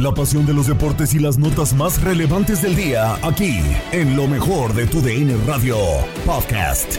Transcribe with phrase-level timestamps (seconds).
[0.00, 3.60] La pasión de los deportes y las notas más relevantes del día, aquí,
[3.92, 5.76] en lo mejor de tu DN Radio
[6.24, 6.96] Podcast.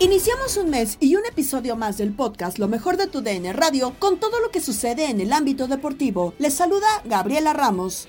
[0.00, 3.94] Iniciamos un mes y un episodio más del podcast Lo mejor de tu DN Radio
[3.98, 6.34] con todo lo que sucede en el ámbito deportivo.
[6.38, 8.06] Les saluda Gabriela Ramos.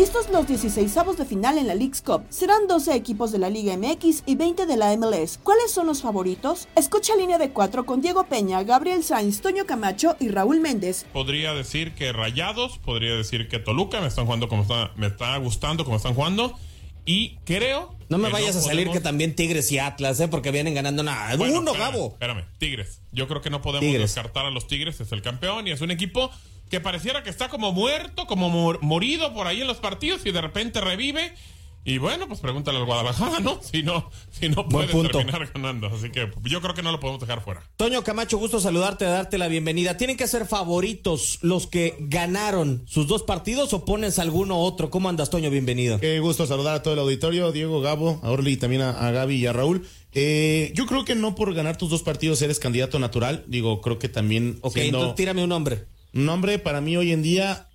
[0.00, 2.22] Listos los 16 de final en la League's Cup.
[2.30, 5.36] Serán 12 equipos de la Liga MX y 20 de la MLS.
[5.42, 6.68] ¿Cuáles son los favoritos?
[6.74, 11.04] Escucha línea de 4 con Diego Peña, Gabriel Sainz, Toño Camacho y Raúl Méndez.
[11.12, 15.36] Podría decir que Rayados, podría decir que Toluca me están jugando como está, me está
[15.36, 16.58] gustando como están jugando.
[17.04, 17.94] Y creo.
[18.08, 20.28] No me vayas a salir podemos- que también Tigres y Atlas, ¿eh?
[20.28, 21.36] Porque vienen ganando nada.
[21.36, 22.08] Bueno, Uno, espérame, Gabo.
[22.12, 23.02] Espérame, Tigres.
[23.12, 24.00] Yo creo que no podemos Tigres.
[24.14, 26.30] descartar a los Tigres, es el campeón y es un equipo
[26.70, 30.32] que pareciera que está como muerto, como mor- morido por ahí en los partidos y
[30.32, 31.34] de repente revive.
[31.82, 33.58] Y bueno, pues pregúntale al Guadalajara, ¿no?
[33.72, 35.16] Si no, si no puede punto.
[35.16, 35.86] terminar ganando.
[35.86, 37.62] Así que yo creo que no lo podemos dejar fuera.
[37.78, 39.96] Toño Camacho, gusto saludarte, darte la bienvenida.
[39.96, 44.90] ¿Tienen que ser favoritos los que ganaron sus dos partidos o pones alguno otro?
[44.90, 45.48] ¿Cómo andas, Toño?
[45.48, 45.98] Bienvenido.
[46.00, 49.10] Qué gusto saludar a todo el auditorio, Diego, Gabo, a Orly y también a, a
[49.10, 49.86] Gaby y a Raúl.
[50.12, 53.44] Eh, yo creo que no por ganar tus dos partidos eres candidato natural.
[53.48, 54.58] Digo, creo que también.
[54.60, 55.86] Ok, siendo- entonces tírame un nombre.
[56.12, 57.68] Un nombre, para mí hoy en día,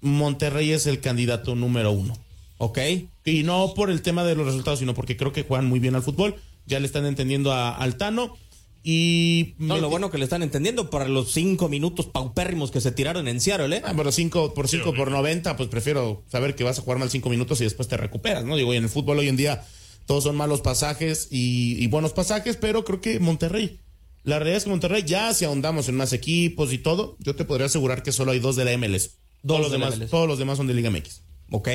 [0.00, 2.16] Monterrey es el candidato número uno.
[2.58, 2.78] Ok.
[3.24, 5.94] Y no por el tema de los resultados, sino porque creo que juegan muy bien
[5.94, 6.36] al fútbol.
[6.66, 8.36] Ya le están entendiendo a Altano.
[8.82, 9.54] Y.
[9.58, 13.26] No, lo bueno que le están entendiendo para los cinco minutos paupérrimos que se tiraron
[13.28, 13.82] en Seattle, ¿eh?
[13.84, 17.08] Ah, pero 5 por 5 por 90, pues prefiero saber que vas a jugar mal
[17.08, 18.56] 5 minutos y después te recuperas, ¿no?
[18.56, 19.64] Digo, y en el fútbol hoy en día
[20.04, 23.80] todos son malos pasajes y, y buenos pasajes, pero creo que Monterrey.
[24.24, 27.44] La realidad es que Monterrey, ya si ahondamos en más equipos y todo, yo te
[27.44, 29.18] podría asegurar que solo hay dos de la MLS.
[29.42, 30.10] Dos todos, los de la demás, MLS.
[30.10, 31.22] todos los demás son de Liga MX.
[31.50, 31.68] Ok.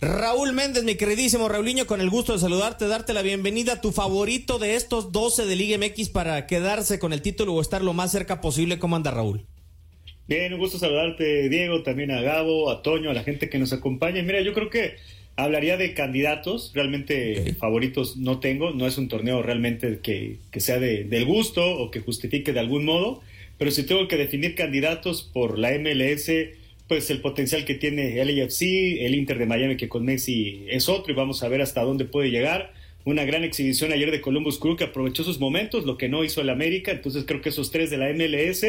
[0.00, 3.80] Raúl Méndez, mi queridísimo Raulinho, con el gusto de saludarte, darte la bienvenida.
[3.80, 7.82] ¿Tu favorito de estos 12 de Liga MX para quedarse con el título o estar
[7.82, 8.78] lo más cerca posible?
[8.78, 9.46] ¿Cómo anda Raúl?
[10.28, 13.72] Bien, un gusto saludarte, Diego, también a Gabo, a Toño, a la gente que nos
[13.72, 14.22] acompaña.
[14.22, 14.96] Mira, yo creo que
[15.36, 20.78] hablaría de candidatos, realmente favoritos no tengo, no es un torneo realmente que, que sea
[20.78, 23.20] de- del gusto o que justifique de algún modo,
[23.58, 26.30] pero si tengo que definir candidatos por la MLS,
[26.88, 28.62] pues el potencial que tiene el AFC,
[29.06, 32.04] el Inter de Miami que con Messi es otro y vamos a ver hasta dónde
[32.04, 32.72] puede llegar.
[33.06, 36.40] Una gran exhibición ayer de Columbus Crew que aprovechó sus momentos, lo que no hizo
[36.40, 38.64] el América, entonces creo que esos tres de la MLS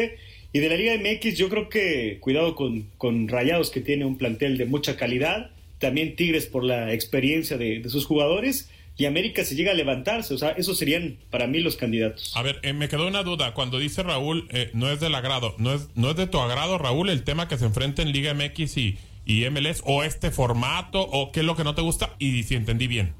[0.52, 4.16] y de la Liga MX yo creo que cuidado con, con Rayados que tiene un
[4.18, 9.44] plantel de mucha calidad, también Tigres por la experiencia de, de sus jugadores y América
[9.44, 12.32] se llega a levantarse, o sea, esos serían para mí los candidatos.
[12.34, 13.52] A ver, eh, me quedó una duda.
[13.52, 16.78] Cuando dice Raúl, eh, no es del agrado, no es, no es de tu agrado,
[16.78, 21.02] Raúl, el tema que se enfrenta en Liga MX y, y MLS o este formato
[21.02, 23.12] o qué es lo que no te gusta y si entendí bien.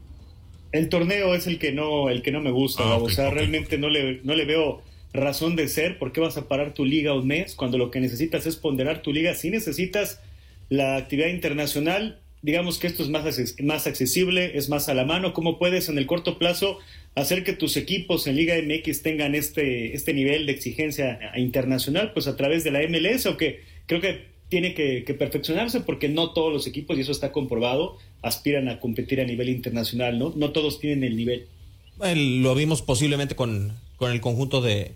[0.72, 3.76] El torneo es el que no, el que no me gusta, Ah, o sea, realmente
[3.76, 4.82] no le, no le veo
[5.12, 5.98] razón de ser.
[5.98, 9.02] ¿Por qué vas a parar tu liga un mes cuando lo que necesitas es ponderar
[9.02, 9.34] tu liga?
[9.34, 10.20] Si necesitas
[10.68, 13.24] la actividad internacional, digamos que esto es más,
[13.60, 15.32] más accesible, es más a la mano.
[15.32, 16.78] ¿Cómo puedes en el corto plazo
[17.16, 22.12] hacer que tus equipos en Liga MX tengan este, este nivel de exigencia internacional?
[22.12, 26.30] Pues a través de la MLS, o que creo que tiene que, perfeccionarse porque no
[26.34, 30.32] todos los equipos, y eso está comprobado, aspiran a competir a nivel internacional, ¿no?
[30.36, 31.48] No todos tienen el nivel.
[32.00, 34.92] El- lo vimos posiblemente con, con el conjunto de,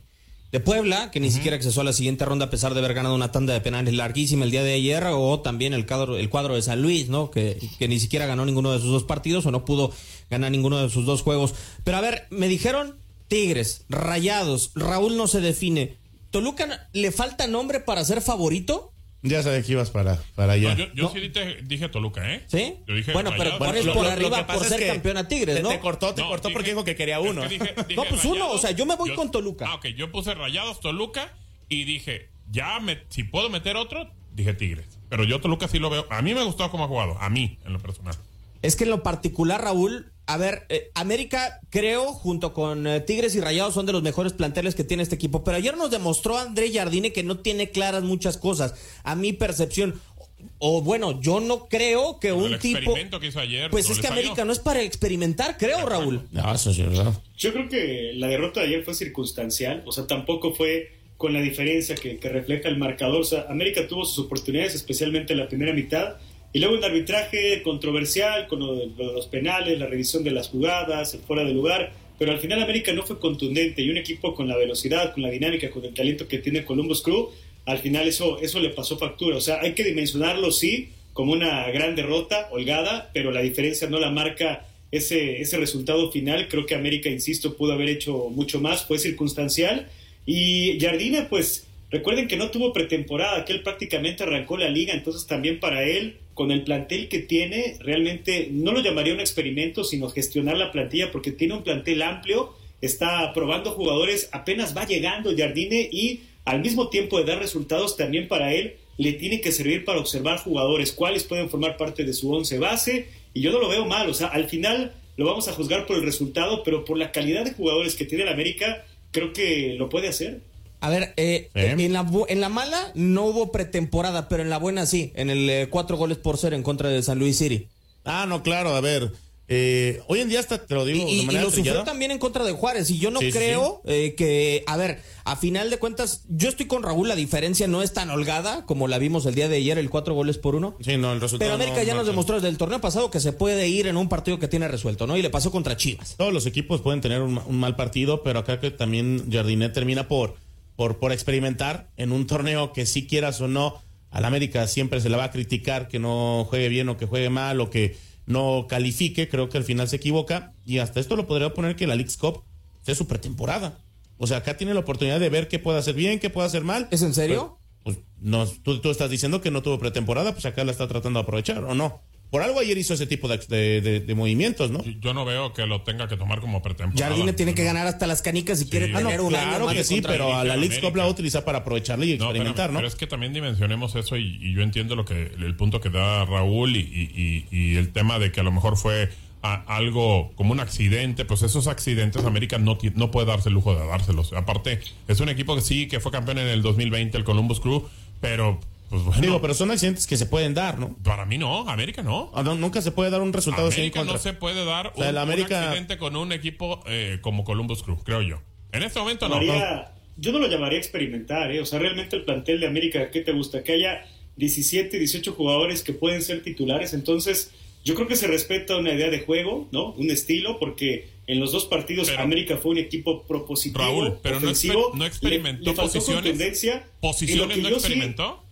[0.52, 3.14] de Puebla, que ni siquiera accesó a la siguiente ronda a pesar de haber ganado
[3.14, 6.54] una tanda de penales larguísima el día de ayer, o también el cuadro, el cuadro
[6.54, 7.30] de San Luis, ¿no?
[7.30, 9.92] Que, que ni siquiera ganó ninguno de sus dos partidos o no pudo
[10.28, 11.54] ganar ninguno de sus dos juegos.
[11.84, 12.96] Pero a ver, me dijeron
[13.28, 15.98] Tigres, Rayados, Raúl no se define.
[16.30, 18.89] ¿Toluca le falta nombre para ser favorito?
[19.22, 20.74] Ya sabía que ibas para, para allá.
[20.74, 22.44] No, yo yo sí dije, dije Toluca, ¿eh?
[22.46, 22.76] ¿Sí?
[22.86, 25.68] Yo dije Bueno, pero pones por arriba por ser campeón a Tigres, te, ¿no?
[25.68, 27.42] te cortó, te No, cortó dije- porque dijo que quería uno.
[27.44, 29.66] Es que dije- dije No, pues uno, o sea, yo me voy con Toluca.
[29.68, 31.34] Ah, ok, yo puse Rayados Toluca
[31.68, 34.86] y dije, ya me, si puedo meter otro, dije Tigres.
[35.10, 36.06] Pero yo Toluca sí lo veo.
[36.10, 38.14] A mí me gustó cómo ha jugado, a mí, en lo personal.
[38.62, 43.34] Es que en lo particular, Raúl, a ver, eh, América, creo, junto con eh, Tigres
[43.34, 45.42] y Rayados, son de los mejores planteles que tiene este equipo.
[45.42, 48.74] Pero ayer nos demostró André Jardine que no tiene claras muchas cosas.
[49.02, 50.00] A mi percepción.
[50.18, 50.28] O,
[50.76, 52.78] o bueno, yo no creo que un el tipo.
[52.78, 53.72] experimento que hizo ayer.
[53.72, 54.20] Pues no es que salió.
[54.20, 56.22] América no es para experimentar, creo, Raúl.
[56.30, 57.12] No, eso sí es verdad.
[57.36, 61.40] Yo creo que la derrota de ayer fue circunstancial, o sea, tampoco fue con la
[61.40, 63.22] diferencia que, que refleja el marcador.
[63.22, 66.18] O sea, América tuvo sus oportunidades, especialmente en la primera mitad,
[66.52, 71.44] y luego un arbitraje controversial con los penales, la revisión de las jugadas, el fuera
[71.44, 75.14] de lugar, pero al final América no fue contundente y un equipo con la velocidad,
[75.14, 77.30] con la dinámica, con el talento que tiene Columbus Crew,
[77.66, 79.36] al final eso, eso le pasó factura.
[79.36, 83.98] O sea, hay que dimensionarlo, sí, como una gran derrota, holgada, pero la diferencia no
[83.98, 86.48] la marca ese, ese resultado final.
[86.48, 89.88] Creo que América, insisto, pudo haber hecho mucho más, fue circunstancial.
[90.26, 95.26] Y Jardine, pues recuerden que no tuvo pretemporada, que él prácticamente arrancó la liga, entonces
[95.26, 100.08] también para él, con el plantel que tiene, realmente no lo llamaría un experimento, sino
[100.08, 105.90] gestionar la plantilla, porque tiene un plantel amplio, está probando jugadores, apenas va llegando Jardine
[105.92, 110.00] y al mismo tiempo de dar resultados también para él, le tiene que servir para
[110.00, 113.84] observar jugadores, cuáles pueden formar parte de su once base, y yo no lo veo
[113.84, 117.12] mal, o sea, al final lo vamos a juzgar por el resultado, pero por la
[117.12, 120.40] calidad de jugadores que tiene el América, creo que lo puede hacer.
[120.80, 124.86] A ver, eh, en, la, en la mala no hubo pretemporada, pero en la buena
[124.86, 127.68] sí, en el eh, cuatro goles por cero en contra de San Luis City.
[128.04, 129.12] Ah, no, claro, a ver.
[129.46, 132.12] eh, hoy en día hasta te lo digo Y, de y manera lo sufrió también
[132.12, 132.88] en contra de Juárez.
[132.90, 136.48] Y yo no Sí, sí, creo eh, que, a ver, a final de cuentas, yo
[136.48, 139.56] estoy con Raúl, la diferencia no es tan holgada como la vimos el día de
[139.56, 140.76] ayer, el cuatro goles por uno.
[140.80, 141.46] Sí, no, el resultado.
[141.50, 143.96] Pero América no ya nos demostró desde el torneo pasado que se puede ir en
[143.98, 145.16] un partido que tiene resuelto, ¿no?
[145.18, 146.14] Y le pasó contra Chivas.
[146.16, 150.08] Todos los equipos pueden tener un, un mal partido, pero acá que también Jardinet termina
[150.08, 150.36] por,
[150.80, 155.10] por, por experimentar en un torneo que si quieras o no, al América siempre se
[155.10, 158.64] le va a criticar que no juegue bien o que juegue mal o que no
[158.66, 161.96] califique, creo que al final se equivoca y hasta esto lo podría poner que la
[161.96, 162.44] League's Cup
[162.80, 163.76] sea su pretemporada.
[164.16, 166.64] O sea, acá tiene la oportunidad de ver qué puede hacer bien, qué puede hacer
[166.64, 166.88] mal.
[166.90, 167.58] ¿Es en serio?
[167.84, 170.88] Pues, pues, no, tú, tú estás diciendo que no tuvo pretemporada, pues acá la está
[170.88, 172.00] tratando de aprovechar, ¿o no?
[172.30, 174.82] Por algo ayer hizo ese tipo de, de- de- de movimientos, ¿no?
[175.00, 177.08] Yo no veo que lo tenga que tomar como pretemporada.
[177.10, 179.64] Jardine tiene que ganar hasta las canicas si quiere Ah, no, tener un año claro
[179.66, 180.56] más que sí, pero a la.
[180.56, 182.86] League's Cup la va a utilizar para aprovecharla y No, pero- experimentar, pero, ¿no?
[182.86, 186.24] es que también dimensionemos eso y, y yo entiendo lo que el punto que da
[186.24, 189.08] Raúl y, y- y- y el tema de que a lo mejor fue
[189.42, 193.74] a- algo como un accidente, pues esos accidentes América no, no puede darse el lujo
[193.74, 194.32] de dárselos.
[194.34, 194.78] Aparte,
[195.08, 197.88] es un equipo que sí, que fue campeón en el 2020, el Columbus Crew,
[198.20, 199.20] pero pues bueno.
[199.22, 200.94] Digo, pero son accidentes que se pueden dar, ¿no?
[201.02, 202.30] Para mí no, América no.
[202.34, 204.16] Ah, no, Nunca se puede dar un resultado así América contra.
[204.16, 207.18] no se puede dar O sea, un, el un América- accidente con un equipo eh,
[207.22, 208.42] como Columbus Crew, creo yo.
[208.72, 209.36] En este momento no.
[209.40, 211.60] Llamaría- yo no lo llamaría experimentar, ¿eh?
[211.60, 213.62] O sea, realmente el plantel de América, ¿qué te gusta?
[213.64, 214.04] Que haya
[214.36, 216.92] 17, 18 jugadores que pueden ser titulares.
[216.92, 217.52] Entonces,
[217.84, 219.92] yo creo que se respeta una idea de juego, ¿no?
[219.92, 224.50] Un estilo, porque en los dos partidos América fue un equipo propositivo, Raúl, pero no,
[224.50, 226.22] exper- no experimentó le, le faltó posiciones.
[226.24, 228.44] contundencia, ¿Posiciones no sí- experimentó?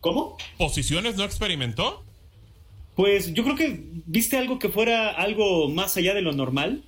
[0.00, 0.36] ¿Cómo?
[0.56, 2.04] ¿Posiciones no experimentó?
[2.94, 6.82] Pues yo creo que viste algo que fuera algo más allá de lo normal.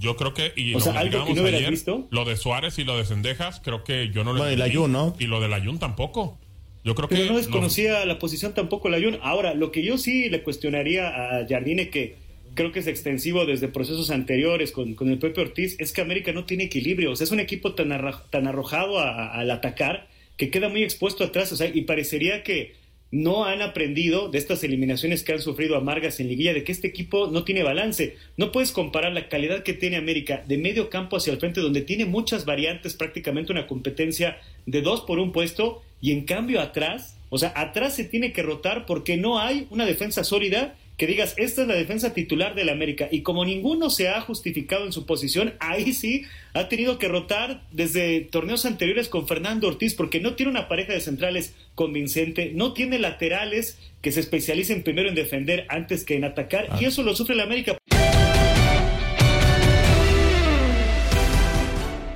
[0.00, 2.06] Yo creo que, y O lo sea, algo que no ayer, visto.
[2.10, 4.76] lo de Suárez y lo de Cendejas, creo que yo no lo la entendí.
[4.76, 5.14] Jun, ¿no?
[5.18, 6.38] Y lo de la Jun tampoco.
[6.84, 9.18] Yo creo Pero que no los- desconocía la posición tampoco la Jun.
[9.22, 12.16] Ahora, lo que yo sí le cuestionaría a Jardine, que
[12.54, 16.32] creo que es extensivo desde procesos anteriores con, con el Pepe Ortiz, es que América
[16.32, 17.12] no tiene equilibrio.
[17.12, 17.90] O sea, es un equipo tan,
[18.30, 21.52] tan arrojado a- al atacar que queda muy expuesto atrás.
[21.52, 22.74] O sea, y parecería que
[23.14, 26.88] no han aprendido de estas eliminaciones que han sufrido amargas en liguilla, de que este
[26.88, 28.16] equipo no tiene balance.
[28.36, 31.82] No puedes comparar la calidad que tiene América de medio campo hacia el frente, donde
[31.82, 37.16] tiene muchas variantes, prácticamente una competencia de dos por un puesto, y en cambio atrás,
[37.30, 41.34] o sea, atrás se tiene que rotar porque no hay una defensa sólida que digas,
[41.36, 43.08] esta es la defensa titular del América.
[43.10, 47.62] Y como ninguno se ha justificado en su posición, ahí sí ha tenido que rotar
[47.72, 52.72] desde torneos anteriores con Fernando Ortiz, porque no tiene una pareja de centrales convincente, no
[52.72, 57.16] tiene laterales que se especialicen primero en defender antes que en atacar, y eso lo
[57.16, 57.76] sufre el América.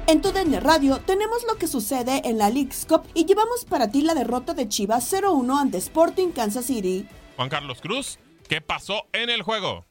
[0.07, 3.91] En tu DN Radio tenemos lo que sucede en la League's Cup y llevamos para
[3.91, 7.05] ti la derrota de Chivas 0-1 ante Sporting Kansas City.
[7.37, 8.19] Juan Carlos Cruz,
[8.49, 9.87] ¿qué pasó en el juego?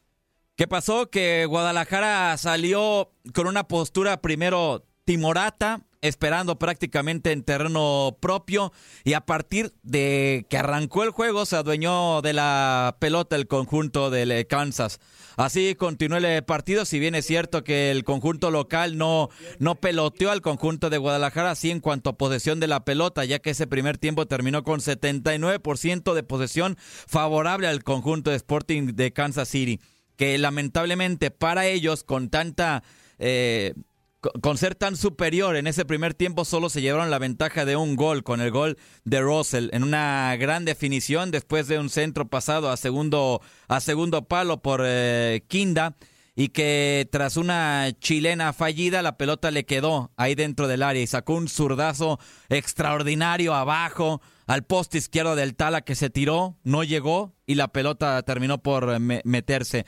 [0.55, 1.09] ¿Qué pasó?
[1.09, 8.73] Que Guadalajara salió con una postura primero timorata, esperando prácticamente en terreno propio
[9.03, 14.09] y a partir de que arrancó el juego se adueñó de la pelota el conjunto
[14.09, 14.99] del Kansas.
[15.37, 19.29] Así continuó el partido, si bien es cierto que el conjunto local no,
[19.59, 23.37] no peloteó al conjunto de Guadalajara, así en cuanto a posesión de la pelota, ya
[23.37, 29.13] que ese primer tiempo terminó con 79% de posesión favorable al conjunto de Sporting de
[29.13, 29.79] Kansas City,
[30.15, 32.83] que lamentablemente para ellos con tanta...
[33.19, 33.75] Eh,
[34.41, 37.95] con ser tan superior en ese primer tiempo solo se llevaron la ventaja de un
[37.95, 42.69] gol con el gol de Russell en una gran definición después de un centro pasado
[42.69, 45.95] a segundo a segundo palo por eh, Kinda
[46.35, 51.07] y que tras una chilena fallida la pelota le quedó ahí dentro del área y
[51.07, 52.19] sacó un zurdazo
[52.49, 58.21] extraordinario abajo al poste izquierdo del Tala que se tiró, no llegó y la pelota
[58.23, 59.85] terminó por meterse.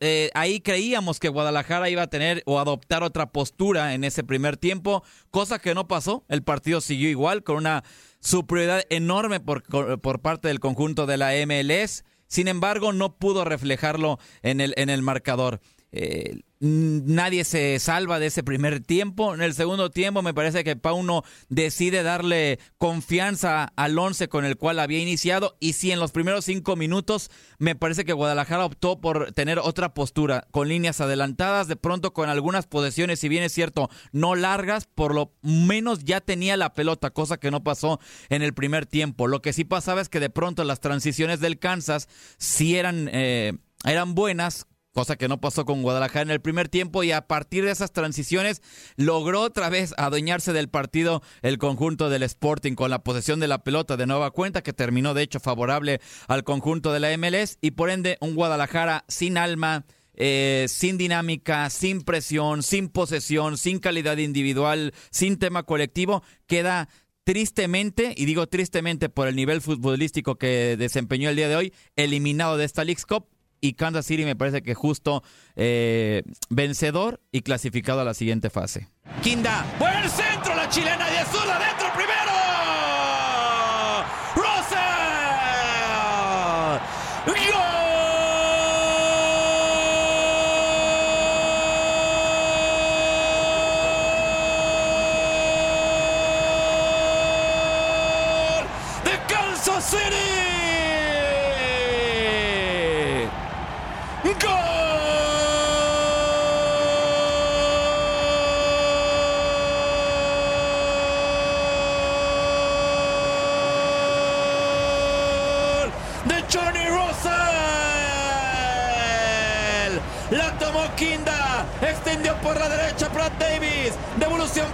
[0.00, 4.56] Eh, ahí creíamos que Guadalajara iba a tener o adoptar otra postura en ese primer
[4.56, 6.24] tiempo, cosa que no pasó.
[6.28, 7.84] El partido siguió igual con una
[8.20, 9.62] superioridad enorme por,
[10.00, 12.04] por parte del conjunto de la MLS.
[12.26, 15.60] Sin embargo, no pudo reflejarlo en el, en el marcador.
[15.92, 19.34] Eh, nadie se salva de ese primer tiempo.
[19.34, 24.56] En el segundo tiempo me parece que Pauno decide darle confianza al once con el
[24.56, 29.00] cual había iniciado y si en los primeros cinco minutos me parece que Guadalajara optó
[29.00, 33.52] por tener otra postura con líneas adelantadas, de pronto con algunas posesiones, si bien es
[33.52, 38.42] cierto, no largas, por lo menos ya tenía la pelota, cosa que no pasó en
[38.42, 39.26] el primer tiempo.
[39.26, 42.08] Lo que sí pasaba es que de pronto las transiciones del Kansas
[42.38, 43.10] sí eran...
[43.12, 43.52] Eh,
[43.84, 47.64] eran buenas, cosa que no pasó con Guadalajara en el primer tiempo y a partir
[47.64, 48.62] de esas transiciones
[48.96, 53.64] logró otra vez adueñarse del partido el conjunto del Sporting con la posesión de la
[53.64, 57.72] pelota de nueva cuenta que terminó de hecho favorable al conjunto de la MLS y
[57.72, 59.84] por ende un Guadalajara sin alma.
[60.14, 66.90] Eh, sin dinámica, sin presión, sin posesión, sin calidad individual, sin tema colectivo, queda
[67.24, 72.58] tristemente, y digo tristemente por el nivel futbolístico que desempeñó el día de hoy, eliminado
[72.58, 73.31] de esta League Cup
[73.62, 75.22] y Kansas City me parece que justo
[75.56, 78.88] eh, vencedor y clasificado a la siguiente fase.
[79.22, 81.91] Quinda, buen centro, la chilena y azul adentro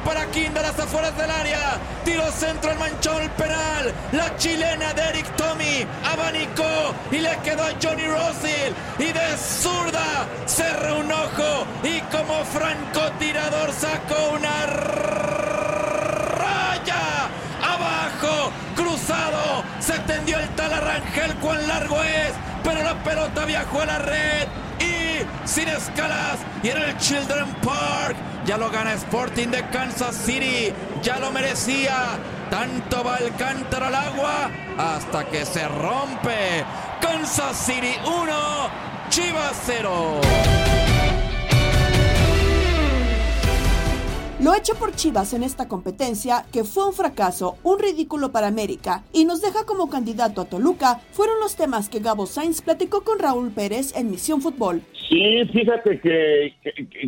[0.04, 1.78] Para Kinda las afueras del área.
[2.04, 3.94] Tiro centro al manchón el penal.
[4.10, 5.86] La chilena de Eric Tommy.
[6.04, 8.72] Abanicó y le quedó a Johnny Russell.
[8.98, 11.64] Y de zurda cerró un ojo.
[11.84, 14.66] Y como francotirador sacó una
[16.36, 17.28] raya
[17.62, 18.50] abajo.
[18.74, 19.62] Cruzado.
[19.78, 21.36] Se tendió el tal Arrangel.
[21.36, 22.47] Cuán largo es.
[22.68, 24.46] Pero la pelota viajó a la red.
[24.78, 26.38] Y sin escalas.
[26.62, 28.14] Y en el Children Park.
[28.44, 30.74] Ya lo gana Sporting de Kansas City.
[31.02, 32.18] Ya lo merecía.
[32.50, 36.62] Tanto va el cántaro al agua hasta que se rompe.
[37.00, 38.32] Kansas City 1,
[39.08, 40.77] Chivas 0.
[44.40, 49.02] Lo hecho por Chivas en esta competencia, que fue un fracaso, un ridículo para América
[49.12, 53.18] y nos deja como candidato a Toluca, fueron los temas que Gabo Sainz platicó con
[53.18, 54.80] Raúl Pérez en Misión Fútbol.
[55.08, 56.54] Sí, fíjate que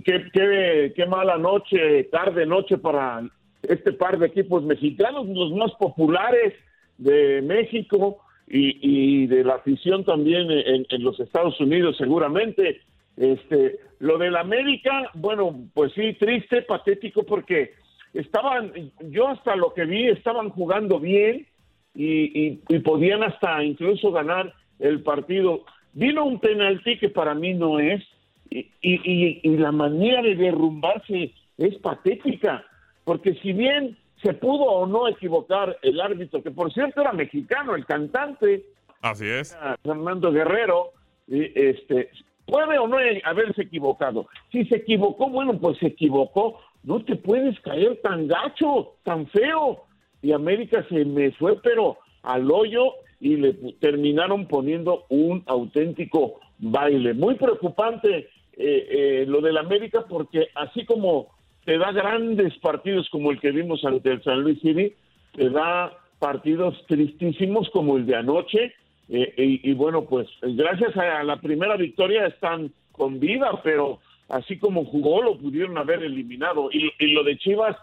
[0.02, 3.22] qué mala noche, tarde, noche para
[3.62, 6.54] este par de equipos mexicanos, los más populares
[6.98, 8.18] de México,
[8.52, 12.80] y, de la afición también en, en, los Estados Unidos seguramente.
[13.20, 17.74] Este, lo del América, bueno, pues sí, triste, patético, porque
[18.14, 18.72] estaban,
[19.10, 21.46] yo hasta lo que vi, estaban jugando bien
[21.94, 25.66] y, y, podían hasta incluso ganar el partido.
[25.92, 28.02] Vino un penalti que para mí no es,
[28.48, 32.64] y, y, y la manera de derrumbarse es patética,
[33.04, 37.74] porque si bien se pudo o no equivocar el árbitro, que por cierto era mexicano,
[37.74, 38.64] el cantante.
[39.02, 39.58] Así es.
[39.82, 40.92] Fernando Guerrero,
[41.28, 42.08] este,
[42.50, 44.26] puede o no haberse equivocado.
[44.50, 46.60] Si se equivocó, bueno, pues se equivocó.
[46.82, 49.84] No te puedes caer tan gacho, tan feo.
[50.22, 57.14] Y América se me fue, pero al hoyo y le terminaron poniendo un auténtico baile.
[57.14, 61.28] Muy preocupante eh, eh, lo del América porque así como
[61.64, 64.94] te da grandes partidos como el que vimos ante el San Luis City,
[65.34, 68.72] te da partidos tristísimos como el de anoche.
[69.12, 73.98] Eh, y, bueno, pues gracias a la primera victoria están con vida, pero
[74.28, 76.70] así como jugó lo pudieron haber eliminado.
[76.72, 77.76] Y, lo de Chivas,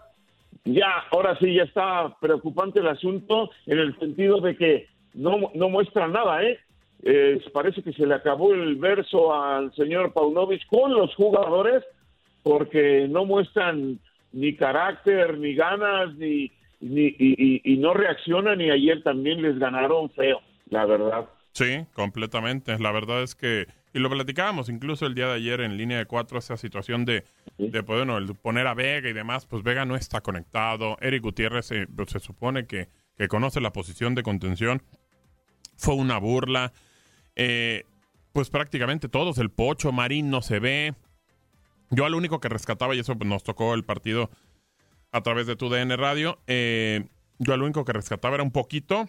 [0.64, 5.68] ya, ahora sí, ya está preocupante el asunto en el sentido de que no, no
[5.68, 6.58] muestra nada, ¿eh?
[7.02, 7.40] ¿eh?
[7.52, 11.84] Parece que se le acabó el verso al señor Paunovic con los jugadores
[12.42, 13.98] porque no muestran
[14.32, 20.40] ni carácter, ni ganas, ni, ni y, no reaccionan y ayer también les ganaron feo,
[20.70, 21.28] la verdad.
[21.52, 22.78] Sí, completamente.
[22.78, 26.06] La verdad es que, y lo platicábamos incluso el día de ayer en línea de
[26.06, 27.24] cuatro, esa situación de,
[27.56, 30.96] de pues, bueno, el poner a Vega y demás, pues Vega no está conectado.
[31.00, 34.82] Eric Gutiérrez se, pues, se supone que, que conoce la posición de contención.
[35.76, 36.72] Fue una burla.
[37.34, 37.84] Eh,
[38.32, 40.94] pues prácticamente todos, el Pocho, Marín no se ve,
[41.90, 44.30] yo al único que rescataba, y eso nos tocó el partido
[45.10, 47.08] a través de tu DN Radio, eh,
[47.38, 49.08] yo al único que rescataba era un poquito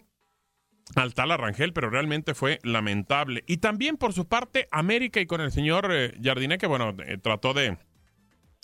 [0.96, 3.44] al tal Arrangel, pero realmente fue lamentable.
[3.48, 7.18] Y también por su parte, América y con el señor eh, Jardiné, que bueno, eh,
[7.18, 7.78] trató de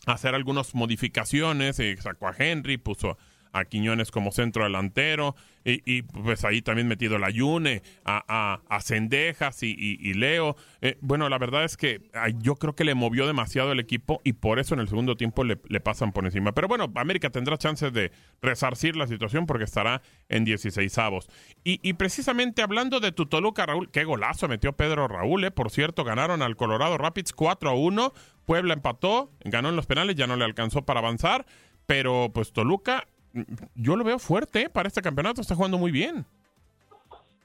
[0.06, 3.18] hacer algunas modificaciones, sacó a Henry, puso
[3.56, 5.36] a Quiñones como centro delantero,
[5.68, 10.56] y, pues ahí también metido la Yune, a, a, Cendejas y, Leo.
[10.82, 12.02] Eh, bueno, la verdad es que
[12.38, 15.44] yo creo que le movió demasiado el equipo y por eso en el segundo tiempo
[15.44, 16.52] le, pasan por encima.
[16.52, 18.12] Pero bueno, América tendrá chances de
[18.44, 21.30] resarcir la situación porque estará en 16 avos.
[21.64, 25.52] Y, precisamente hablando de tu Toluca, Raúl, qué golazo metió Pedro Raúl, eh.
[25.52, 28.14] por cierto, ganaron al Colorado Rapids 4 a 1.
[28.46, 31.48] Puebla empató, ganó en los penales, ya no le alcanzó para avanzar.
[31.88, 33.08] Pero pues Toluca
[33.76, 34.70] yo lo veo fuerte ¿eh?
[34.70, 36.26] para este campeonato, está jugando muy bien.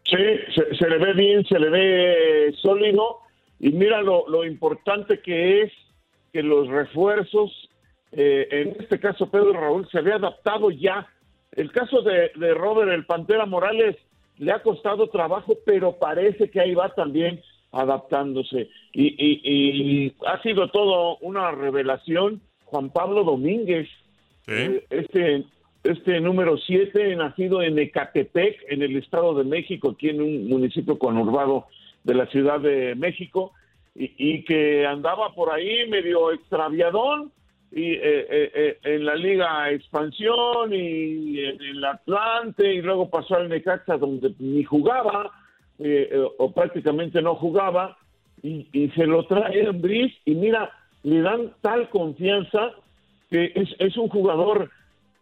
[0.04, 0.16] Sí,
[0.78, 3.18] se, le ve bien, se le ve sólido
[3.58, 5.72] y mira lo, importante que es
[6.32, 7.68] que los refuerzos,
[8.12, 11.06] eh, en este caso Pedro Raúl, se había adaptado ya.
[11.52, 13.96] El caso de, Robert el Pantera Morales
[14.38, 17.40] le ha costado trabajo, pero parece que ahí va también
[17.72, 18.68] adaptándose.
[18.92, 22.40] Y, ha sido todo una revelación.
[22.64, 23.88] Juan Pablo Domínguez,
[24.46, 25.44] eh, este
[25.82, 30.98] este número 7, nacido en Ecatepec, en el Estado de México, aquí en un municipio
[30.98, 31.66] conurbado
[32.04, 33.52] de la Ciudad de México,
[33.94, 37.32] y, que andaba por ahí medio extraviadón,
[37.72, 43.36] y eh, eh, eh, en la Liga Expansión y en el Atlante, y luego pasó
[43.36, 45.30] al Necaxa donde ni jugaba,
[46.38, 47.96] o prácticamente no jugaba,
[48.42, 50.70] y, se lo trae en Brice, y mira,
[51.02, 52.72] le dan tal confianza
[53.30, 54.70] que es un jugador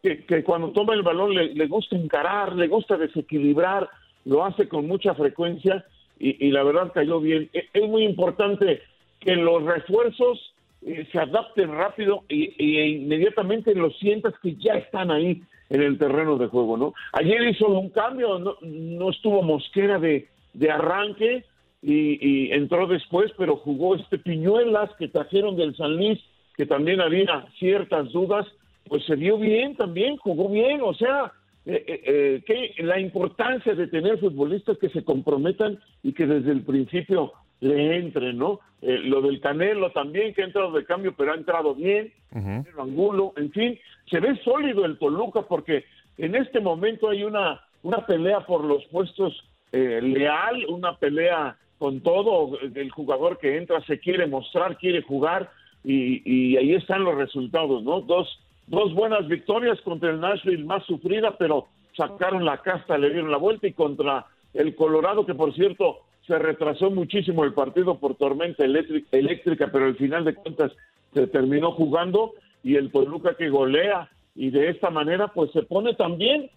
[0.03, 3.89] que, cuando toma el balón le, gusta encarar, le gusta desequilibrar,
[4.25, 5.85] lo hace con mucha frecuencia
[6.19, 7.49] y, la verdad cayó bien.
[7.53, 8.83] E, es, muy importante
[9.21, 15.11] que los refuerzos eh, se adapten rápido y, e inmediatamente lo sientas que ya están
[15.11, 16.95] ahí en el terreno de juego, ¿no?
[17.13, 21.45] Ayer hizo un cambio, no, estuvo Mosquera de, de arranque
[21.83, 26.19] y, y, entró después, pero jugó este Piñuelas que trajeron del San Luis,
[26.57, 28.47] que también había ciertas dudas
[28.89, 31.33] pues se vio bien también, jugó bien, o sea,
[31.67, 36.51] eh, eh, eh, que la importancia de tener futbolistas que se comprometan y que desde
[36.53, 38.61] el principio le entren, ¿no?
[38.81, 43.33] lo del Canelo también, que ha entrado de cambio, pero ha entrado bien, el Angulo,
[43.37, 43.77] en fin,
[44.09, 45.85] se ve sólido el Toluca porque
[46.17, 52.57] en este momento hay una, una pelea por los puestos leal, una pelea con todo,
[52.61, 55.51] el jugador que entra se quiere mostrar, quiere jugar,
[55.83, 58.01] y, y ahí están los resultados, ¿no?
[58.01, 58.29] Dos
[58.69, 63.39] dos buenas victorias contra el Nashville más sufrida, pero sacaron la casta, le dieron la
[63.39, 68.65] vuelta y contra el Colorado, que por cierto se retrasó muchísimo el partido por tormenta
[68.65, 70.73] eléctrica, pero al final de cuentas
[71.15, 75.95] se terminó jugando y el Toluca que golea y de esta manera pues se pone
[75.95, 76.51] también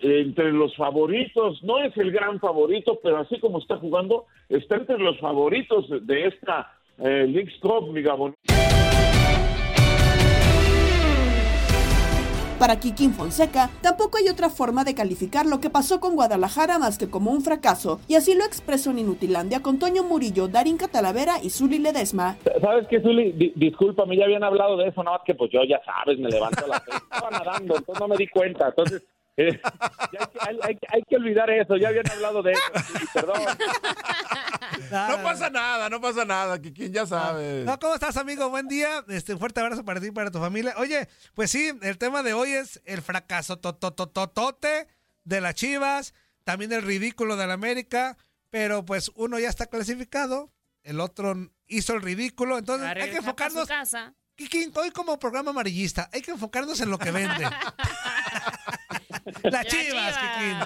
[0.00, 4.98] entre los favoritos, no es el gran favorito, pero así como está jugando, está entre
[4.98, 8.34] los favoritos de esta eh, League Cup, Gabón.
[12.62, 16.96] Para Kikín Fonseca, tampoco hay otra forma de calificar lo que pasó con Guadalajara más
[16.96, 21.42] que como un fracaso, y así lo expresó en Inutilandia con Toño Murillo, Darín Catalavera
[21.42, 22.36] y Zuli Ledesma.
[22.60, 23.32] ¿Sabes qué, Zuli?
[23.32, 26.64] Di- discúlpame, ya habían hablado de eso, más que pues yo ya sabes, me levanto
[26.72, 29.02] a seis, estaba nadando, entonces no me di cuenta, entonces...
[29.36, 29.60] eh,
[29.98, 32.62] hay, que- hay- hay- hay que olvidar eso, ya habían hablado de eso,
[33.14, 33.40] perdón.
[34.90, 37.64] No pasa nada, no pasa nada, Kikín, ya sabes.
[37.64, 38.48] No, ¿cómo estás, amigo?
[38.50, 39.04] Buen día.
[39.08, 40.74] Este, un fuerte abrazo para ti y para tu familia.
[40.76, 44.86] Oye, pues sí, el tema de hoy es el fracaso totototote
[45.24, 46.14] de las Chivas,
[46.44, 48.16] también el ridículo de la América,
[48.50, 51.34] pero pues uno ya está clasificado, el otro
[51.68, 53.66] hizo el ridículo, entonces hay que enfocarnos.
[53.68, 54.14] casa.
[54.34, 57.46] Kikín, hoy como programa amarillista, hay que enfocarnos en lo que vende.
[59.50, 60.56] las Chivas, Kikín.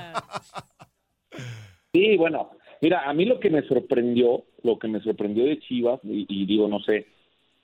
[1.93, 2.51] Sí, bueno,
[2.83, 6.47] mira, a mí lo que me sorprendió, lo que me sorprendió de Chivas, y, y
[6.47, 7.07] digo, no sé,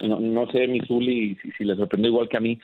[0.01, 2.59] no, no sé, mi Zuli, si, si le sorprendió igual que a mí,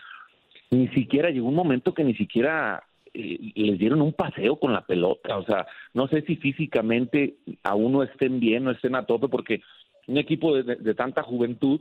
[0.71, 2.83] ni siquiera llegó un momento que ni siquiera
[3.15, 7.93] eh, les dieron un paseo con la pelota, o sea, no sé si físicamente aún
[7.93, 9.61] no estén bien, no estén a tope, porque
[10.07, 11.81] un equipo de, de- de tanta juventud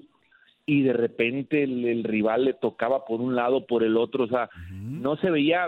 [0.65, 4.27] y de repente el, el rival le tocaba por un lado, por el otro, o
[4.27, 4.49] sea,
[5.01, 5.67] no se veía,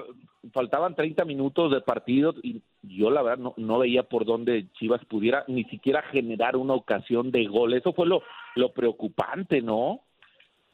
[0.53, 5.03] faltaban 30 minutos de partido y yo la verdad no, no veía por dónde Chivas
[5.05, 7.73] pudiera ni siquiera generar una ocasión de gol.
[7.73, 8.21] Eso fue lo,
[8.55, 10.01] lo preocupante, ¿no?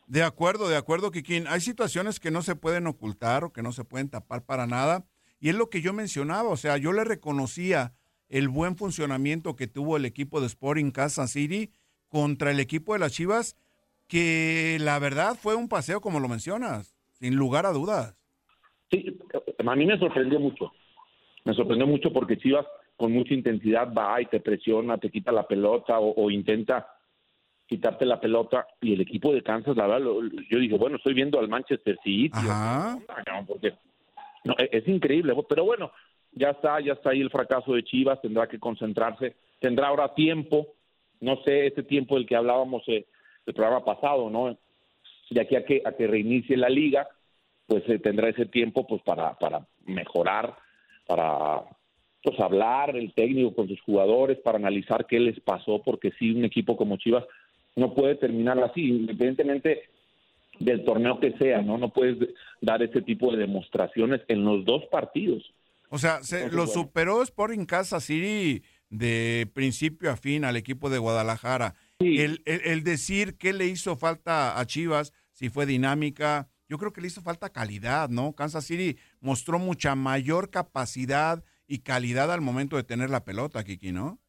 [0.08, 1.48] De acuerdo, de acuerdo, Kikín.
[1.48, 5.06] Hay situaciones que no se pueden ocultar o que no se pueden tapar para nada.
[5.40, 7.94] Y es lo que yo mencionaba, o sea, yo le reconocía
[8.30, 11.72] el buen funcionamiento que tuvo el equipo de Sporting Kansas City
[12.08, 13.56] contra el equipo de las Chivas,
[14.08, 18.16] que la verdad fue un paseo como lo mencionas, sin lugar a dudas.
[18.92, 19.18] Sí,
[19.66, 20.72] a mí me sorprendió mucho.
[21.44, 25.46] Me sorprendió mucho porque Chivas con mucha intensidad va y te presiona, te quita la
[25.48, 26.88] pelota o, o intenta
[27.68, 31.14] quitarte la pelota y el equipo de Kansas, la verdad, lo- yo dije, bueno, estoy
[31.14, 32.30] viendo al Manchester City.
[32.48, 33.74] o sea, no, porque
[34.44, 35.92] no, e- es increíble, pero bueno,
[36.32, 40.68] ya está, ya está ahí el fracaso de Chivas, tendrá que concentrarse, tendrá ahora tiempo,
[41.22, 43.06] no sé, ese tiempo del que hablábamos eh,
[43.48, 44.58] el programa pasado, ¿no?
[45.32, 47.08] De aquí a que, a que reinicie la liga,
[47.68, 50.56] pues eh, tendrá ese tiempo pues para, para mejorar,
[51.08, 51.62] para
[52.24, 56.46] pues hablar el técnico con sus jugadores, para analizar qué les pasó, porque sí, un
[56.46, 57.24] equipo como Chivas
[57.76, 59.84] no puede terminar así, independientemente
[60.60, 61.78] del torneo que sea, ¿no?
[61.78, 62.18] No puedes
[62.62, 65.44] dar ese tipo de demostraciones en los dos partidos.
[65.90, 70.98] O sea, se, lo superó Sporting Kansas City de principio a fin al equipo de
[70.98, 71.76] Guadalajara.
[72.00, 76.94] El, el- el decir qué le hizo falta a Chivas, si fue dinámica, yo creo
[76.94, 78.34] que le hizo falta calidad, ¿no?
[78.34, 83.92] Kansas City mostró mucha mayor capacidad y calidad al momento de tener la pelota, Kiki,
[83.92, 84.20] ¿no?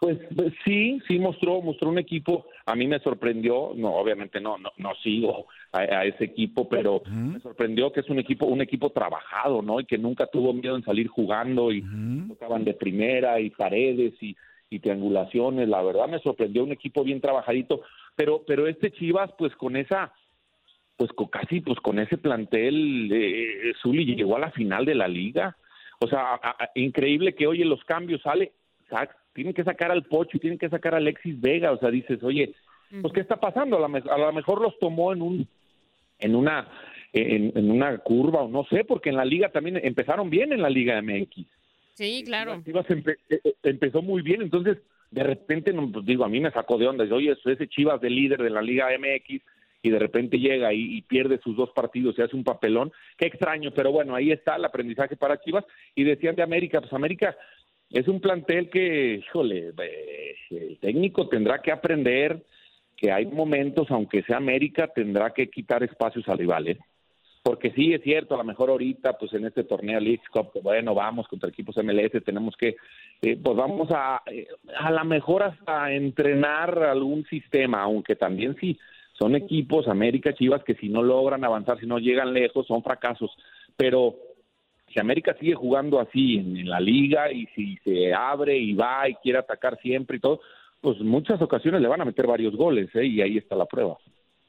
[0.00, 2.46] Pues, pues, sí, sí mostró, mostró un equipo.
[2.66, 7.02] A mí me sorprendió, no, obviamente no, no, no sigo a, a ese equipo, pero
[7.06, 9.80] me sorprendió que es un equipo, un equipo trabajado, ¿no?
[9.80, 11.84] Y que nunca tuvo miedo en salir jugando y
[12.28, 14.36] tocaban de primera y paredes y,
[14.70, 15.68] y triangulaciones.
[15.68, 17.82] La verdad me sorprendió un equipo bien trabajadito,
[18.16, 20.12] pero, pero este Chivas, pues con esa,
[21.02, 25.08] pues con casi, pues con ese plantel, eh, Zuli llegó a la final de la
[25.08, 25.56] liga.
[25.98, 28.52] O sea, a- a- increíble que hoy en los cambios sale,
[28.88, 31.90] sac- tienen que sacar al Pocho, y tienen que sacar a Alexis Vega, o sea,
[31.90, 32.54] dices, oye,
[33.00, 35.48] pues qué está pasando, a lo, a lo mejor los tomó en un,
[36.20, 36.68] en una,
[37.12, 40.62] en, en una curva o no sé, porque en la liga también empezaron bien en
[40.62, 41.44] la liga MX.
[41.94, 42.62] Sí, claro.
[42.64, 44.78] Chivas empe- eh, eh, empezó muy bien, entonces
[45.10, 48.08] de repente, pues, digo, a mí me sacó de onda, oye, eso- ese Chivas de
[48.10, 49.42] líder de la Liga MX
[49.82, 53.72] y de repente llega y, pierde sus dos partidos y hace un papelón, qué extraño,
[53.74, 55.64] pero bueno, ahí está el aprendizaje para Chivas
[55.94, 57.36] y decían de América, pues América
[57.90, 62.42] es un plantel que, híjole, eh, el técnico tendrá que aprender
[62.96, 66.78] que hay momentos, aunque sea América, tendrá que quitar espacios a rivales.
[67.42, 70.62] Porque sí, es cierto, a lo mejor ahorita, pues en este torneo League Cup, pues,
[70.62, 72.76] bueno, vamos contra equipos MLS, tenemos que,
[73.20, 74.46] eh, pues vamos a, eh,
[74.78, 78.78] a lo mejor hasta entrenar algún sistema, aunque también sí,
[79.22, 83.30] son equipos, América, Chivas, que si no logran avanzar, si no llegan lejos, son fracasos.
[83.76, 84.16] Pero
[84.92, 89.14] si América sigue jugando así en, la liga y si se abre y va y
[89.22, 90.40] quiere atacar siempre y todo,
[90.80, 93.06] pues muchas ocasiones le van a meter varios goles, ¿eh?
[93.06, 93.96] Y ahí está la prueba.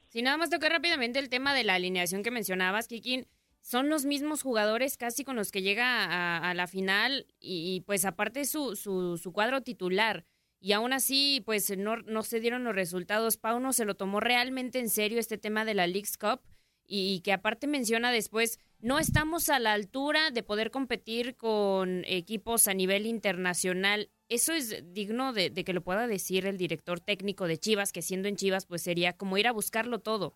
[0.08, 3.26] Si nada más tocar rápidamente el tema de la alineación que mencionabas, Kikin,
[3.60, 7.80] son los mismos jugadores casi con los que llega a, a la final y, y,
[7.82, 10.24] pues aparte su, su, su cuadro titular.
[10.64, 13.36] Y aún así, pues no, no se dieron los resultados.
[13.36, 16.40] Pauno se lo tomó realmente en serio este tema de la League's Cup
[16.86, 22.66] y que aparte menciona después, no estamos a la altura de poder competir con equipos
[22.66, 24.08] a nivel internacional.
[24.30, 28.00] Eso es digno de, de que lo pueda decir el director técnico de Chivas, que
[28.00, 30.32] siendo en Chivas, pues sería como ir a buscarlo todo.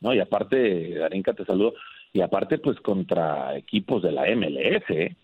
[0.00, 1.72] No, y aparte, Darinka, te saludo.
[2.12, 5.16] Y aparte, pues contra equipos de la MLS, ¿eh?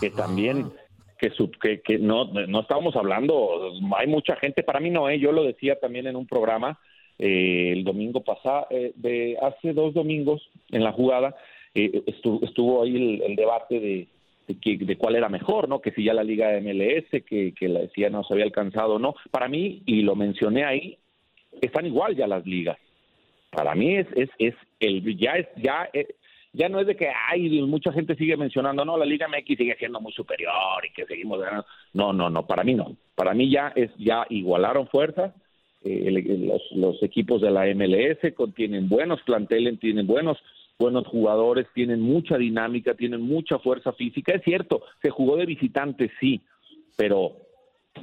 [0.00, 0.72] que también,
[1.18, 5.18] que, que, que no, no estábamos hablando, hay mucha gente, para mí no, ¿eh?
[5.18, 6.78] yo lo decía también en un programa
[7.18, 11.34] eh, el domingo pasado, eh, de hace dos domingos en la jugada,
[11.74, 14.06] eh, estuvo, estuvo ahí el, debate de,
[14.46, 15.80] de, de cuál era mejor, ¿no?
[15.80, 18.98] Que si ya la Liga MLS, que, que la decía no se había alcanzado o
[18.98, 19.14] no.
[19.30, 20.96] Para mí, y lo mencioné ahí,
[21.60, 22.78] están igual ya las ligas.
[23.50, 26.06] Para mí es, es, es el, ya es, ya, eh,
[26.52, 29.76] ya no es de que hay mucha gente sigue mencionando, no, la Liga MX sigue
[29.78, 31.66] siendo muy superior y que seguimos ganando.
[31.92, 32.96] No, no, no, para mí no.
[33.14, 35.34] Para mí ya es, ya igualaron fuerzas.
[35.84, 40.38] Eh, el- los, equipos de la MLS contienen buenos planteles, tienen buenos
[40.78, 44.32] buenos jugadores, tienen mucha dinámica, tienen mucha fuerza física.
[44.32, 46.40] Es cierto, se jugó de visitante, sí,
[46.96, 47.32] pero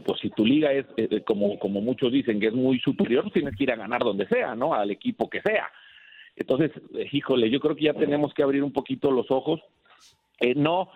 [0.05, 3.33] pues si tu liga es, eh, como, como muchos dicen, que es muy superior, pues
[3.33, 4.73] tienes que ir a ganar donde sea, ¿no?
[4.73, 5.69] Al equipo que sea.
[6.35, 9.61] Entonces, eh, híjole, yo creo que ya tenemos que abrir un poquito los ojos.
[10.41, 10.89] Eh, no,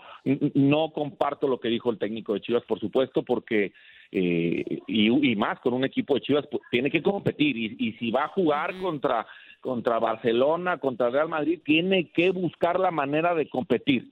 [0.53, 3.71] no comparto lo que dijo el técnico de Chivas, por supuesto, porque
[4.11, 7.93] eh, y, y más con un equipo de Chivas pues, tiene que competir y, y
[7.93, 9.25] si va a jugar contra
[9.61, 14.09] contra Barcelona, contra Real Madrid, tiene que buscar la manera de competir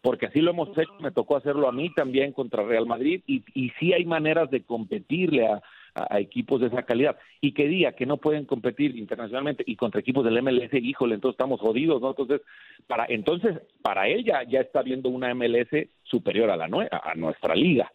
[0.00, 3.42] porque así lo hemos hecho, me tocó hacerlo a mí también contra Real Madrid y,
[3.54, 5.62] y sí hay maneras de competirle a,
[5.94, 10.00] a- equipos de esa calidad y que diga que no pueden competir internacionalmente y contra
[10.00, 12.10] equipos del MLS, híjole, entonces estamos jodidos, ¿no?
[12.10, 12.40] Entonces,
[12.86, 17.54] para entonces para ella ya está viendo una MLS superior a la nue- a nuestra
[17.54, 17.90] liga.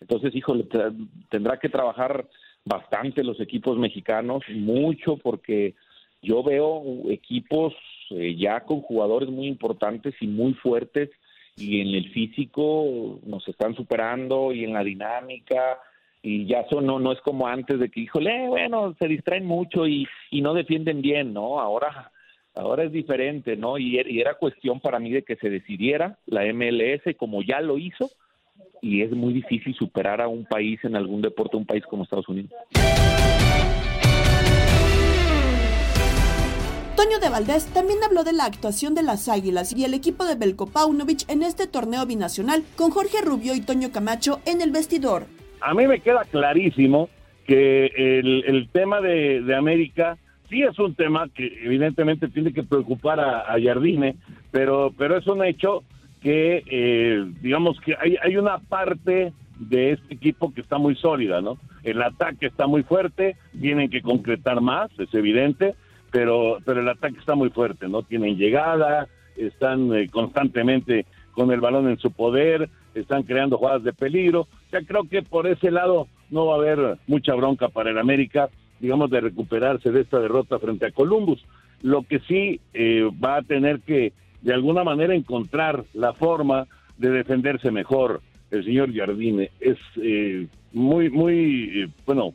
[0.00, 0.66] Entonces, híjole,
[1.28, 2.26] tendrá que trabajar
[2.64, 5.74] bastante los equipos mexicanos, mucho, porque
[6.22, 7.74] yo veo equipos
[8.10, 11.10] eh, ya con jugadores muy importantes y muy fuertes
[11.56, 15.78] y en el físico nos están superando y en la dinámica
[16.22, 19.86] y ya eso no no es como antes de que híjole bueno se distraen mucho
[19.86, 22.12] y, y no defienden bien no ahora
[22.54, 26.18] ahora es diferente no y, er- y era cuestión para mí de que se decidiera
[26.26, 28.10] la MLS como ya lo hizo
[28.82, 32.28] y es muy difícil superar a un país en algún deporte un país como Estados
[32.28, 32.50] Unidos.
[36.96, 40.34] Toño de Valdés también habló de la actuación de las Águilas y el equipo de
[40.34, 45.24] Belko Paunovic en este torneo binacional con Jorge Rubio y Toño Camacho en el vestidor.
[45.60, 47.08] A mí me queda clarísimo
[47.46, 50.16] que el, el tema de, de América
[50.50, 54.16] sí es un tema que evidentemente tiene que preocupar a, Jardine,
[54.50, 55.84] pero, pero es un hecho
[56.20, 61.40] que, eh, digamos que hay, hay una parte de este equipo que está muy sólida,
[61.40, 61.58] ¿no?
[61.82, 65.74] El ataque está muy fuerte, tienen que concretar más, es evidente,
[66.10, 68.02] pero, pero el ataque está muy fuerte, ¿no?
[68.02, 73.92] Tienen llegada, están eh, constantemente con el balón en su poder, están creando jugadas de
[73.92, 74.48] peligro.
[74.72, 78.48] Ya creo que por ese lado no va a haber mucha bronca para el América,
[78.78, 81.44] digamos, de recuperarse de esta derrota frente a Columbus.
[81.82, 86.66] Lo que sí eh, va a tener que, de alguna manera, encontrar la forma
[86.98, 89.50] de defenderse mejor el señor Jardine.
[89.60, 92.32] Es eh, muy, muy, eh, bueno,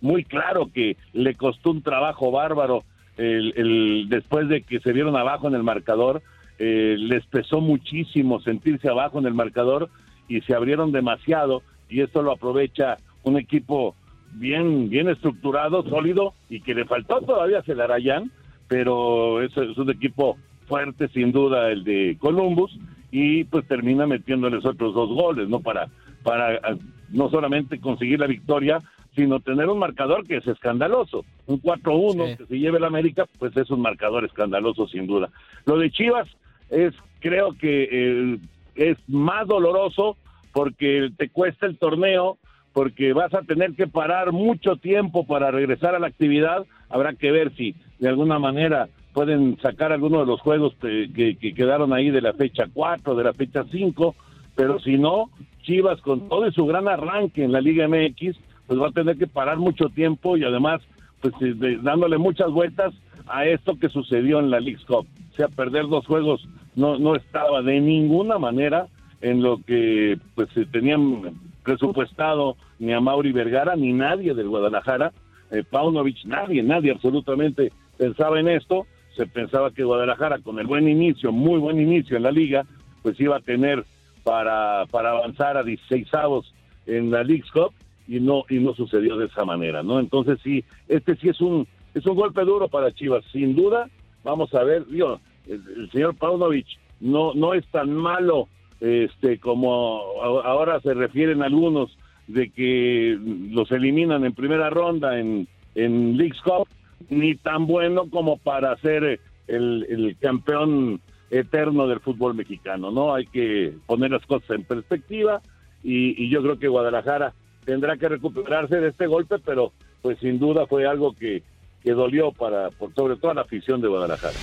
[0.00, 2.84] muy claro que le costó un trabajo bárbaro
[3.16, 6.22] el- después de que se vieron abajo en el marcador,
[6.58, 9.90] eh, les pesó muchísimo sentirse abajo en el marcador
[10.28, 13.94] y se abrieron demasiado y esto lo aprovecha un equipo
[14.32, 18.30] bien bien estructurado, sólido y que le faltó todavía Celarayán,
[18.68, 22.78] pero es, es un equipo fuerte sin duda el de Columbus
[23.10, 25.60] y pues termina metiéndoles otros dos goles, ¿no?
[25.60, 25.88] Para
[26.22, 26.76] para ah,
[27.10, 28.80] no solamente conseguir la victoria,
[29.16, 31.24] sino tener un marcador que es escandaloso.
[31.46, 35.30] Un 4-1 que se lleve el América, pues es un marcador escandaloso sin duda.
[35.64, 36.28] Lo de Chivas
[36.70, 38.38] es, creo que eh,
[38.74, 40.16] es más doloroso
[40.52, 42.38] porque te cuesta el torneo,
[42.72, 46.64] porque vas a tener que parar mucho tiempo para regresar a la actividad.
[46.88, 51.36] Habrá que ver si de alguna manera pueden sacar algunos de los juegos que, que-
[51.36, 54.14] que quedaron ahí de la fecha 4, de la fecha 5,
[54.54, 55.30] pero si no,
[55.62, 59.26] Chivas con todo su gran arranque en la Liga MX, pues va a tener que
[59.26, 60.80] parar mucho tiempo y además
[61.20, 62.94] pues eh, dándole muchas vueltas
[63.26, 65.06] a esto que sucedió en la League Cup.
[65.32, 68.86] O sea, perder dos juegos no, no estaba de ninguna manera
[69.20, 75.12] en lo que pues se tenían presupuestado ni a Mauri Vergara ni nadie del Guadalajara,
[75.50, 78.86] eh, Paunovic, nadie, nadie absolutamente pensaba en esto.
[79.16, 82.64] Se pensaba que Guadalajara con el buen inicio, muy buen inicio en la liga,
[83.02, 83.84] pues iba a tener
[84.22, 86.54] para, para avanzar a 16 avos
[86.86, 87.72] en la League Cup
[88.06, 90.00] y no y no sucedió de esa manera, ¿no?
[90.00, 93.88] Entonces sí, este sí es un es un golpe duro para Chivas, sin duda
[94.22, 96.66] vamos a ver, digo, el, el señor Paunovic
[97.00, 98.48] no, no es tan malo
[98.80, 103.18] este como ahora se refieren algunos de que
[103.50, 106.68] los eliminan en primera ronda en, en Leagues Cup,
[107.08, 113.14] ni tan bueno como para ser el, el campeón eterno del fútbol mexicano, ¿no?
[113.14, 115.40] Hay que poner las cosas en perspectiva
[115.82, 117.32] y, y yo creo que Guadalajara
[117.64, 121.42] tendrá que recuperarse de este golpe, pero pues sin duda fue algo que,
[121.82, 124.36] que dolió para, por sobre todo a la afición de Guadalajara.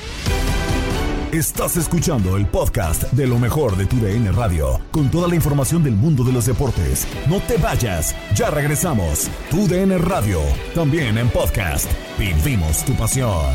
[1.31, 5.83] Estás escuchando el podcast de lo mejor de tu DN Radio, con toda la información
[5.83, 7.05] del mundo de los deportes.
[7.27, 9.29] No te vayas, ya regresamos.
[9.49, 10.39] Tu DN Radio,
[10.73, 11.91] también en podcast.
[12.17, 13.53] Vivimos tu pasión.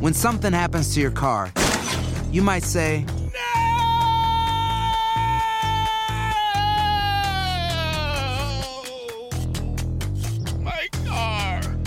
[0.00, 1.50] When something happens to your car,
[2.30, 3.04] you might say,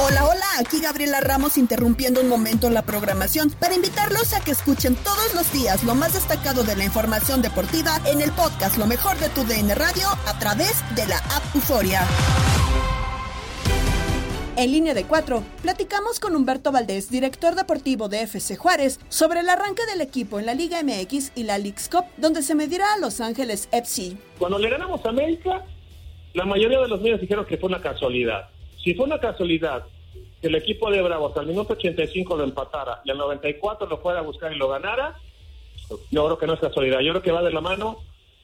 [0.00, 4.94] Hola, hola, aquí Gabriela Ramos interrumpiendo un momento la programación para invitarlos a que escuchen
[4.94, 9.16] todos los días lo más destacado de la información deportiva en el podcast Lo mejor
[9.18, 12.02] de tu DN Radio a través de la app Euforia.
[14.56, 19.48] En línea de cuatro, platicamos con Humberto Valdés, director deportivo de FC Juárez, sobre el
[19.48, 22.98] arranque del equipo en la Liga MX y la Leagues Cup, donde se medirá a
[22.98, 24.16] Los Ángeles FC.
[24.38, 25.64] Cuando le ganamos a América,
[26.34, 28.48] la mayoría de los medios dijeron que fue una casualidad.
[28.82, 29.84] Si fue una casualidad
[30.40, 34.20] que el equipo de Bravos al minuto 85 lo empatara y al 94 lo fuera
[34.20, 35.16] a buscar y lo ganara,
[36.10, 37.00] yo creo que no es casualidad.
[37.00, 37.98] Yo creo que va de la mano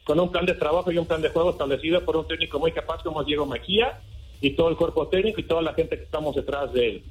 [0.05, 2.73] con un plan de trabajo y un plan de juego establecido por un técnico muy
[2.73, 4.01] capaz como Diego Mejía
[4.41, 7.05] y todo el cuerpo técnico y toda la gente que estamos detrás de él.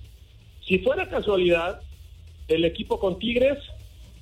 [0.66, 1.82] Si fuera casualidad,
[2.48, 3.58] el equipo con Tigres,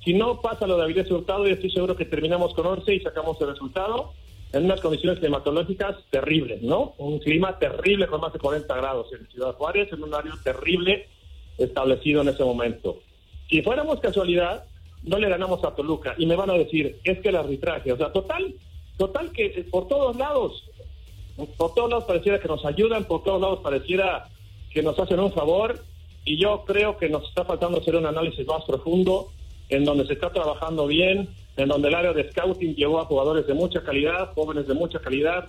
[0.04, 3.00] si no pasa lo de Avilés Hurtado, yo estoy seguro que terminamos con 11 y
[3.00, 4.14] sacamos el resultado
[4.52, 6.94] en unas condiciones climatológicas terribles, ¿no?
[6.98, 11.08] Un clima terrible con más de 40 grados en Ciudad Juárez, en un horario terrible
[11.58, 13.00] establecido en ese momento.
[13.48, 14.64] Si fuéramos casualidad,
[15.02, 17.96] no le ganamos a Toluca y me van a decir, es que el arbitraje, o
[17.96, 18.54] sea, total,
[18.98, 20.64] total que eh, por todos lados,
[21.56, 24.28] por todos lados pareciera que nos ayudan, por todos lados pareciera
[24.70, 25.82] que nos hacen un favor
[26.24, 29.30] y yo creo que nos está faltando hacer un análisis más profundo
[29.68, 33.46] en donde se está trabajando bien, en donde el área de scouting llevó a jugadores
[33.46, 35.44] de mucha calidad, jóvenes de mucha calidad,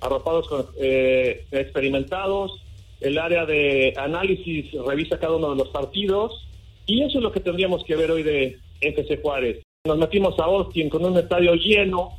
[0.00, 2.60] arropados con eh, experimentados,
[3.00, 6.46] el área de análisis revisa cada uno de los partidos
[6.86, 9.62] y eso es lo que tendríamos que ver hoy de FC Juárez.
[9.84, 12.10] Nos metimos a Austin con un estadio lleno,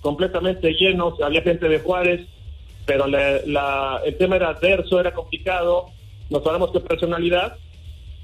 [0.00, 2.26] completamente lleno, había gente de Juárez,
[2.86, 5.86] pero la- el tema era adverso, era complicado,
[6.30, 7.56] nos hablamos con personalidad,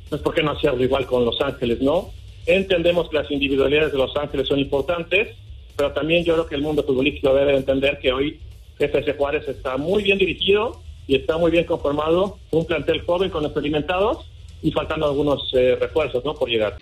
[0.08, 2.10] pues ¿por qué no hacerlo igual con Los Ángeles, no?
[2.48, 5.36] Entendemos que las individualidades de Los Ángeles son importantes,
[5.76, 8.40] pero también yo creo que el mundo futbolístico debe entender que hoy
[8.78, 13.44] FC Juárez está muy bien dirigido y está muy bien conformado, un plantel joven con
[13.44, 14.30] experimentados
[14.62, 16.34] y faltando algunos eh, refuerzos, ¿no?
[16.34, 16.78] Por llegar.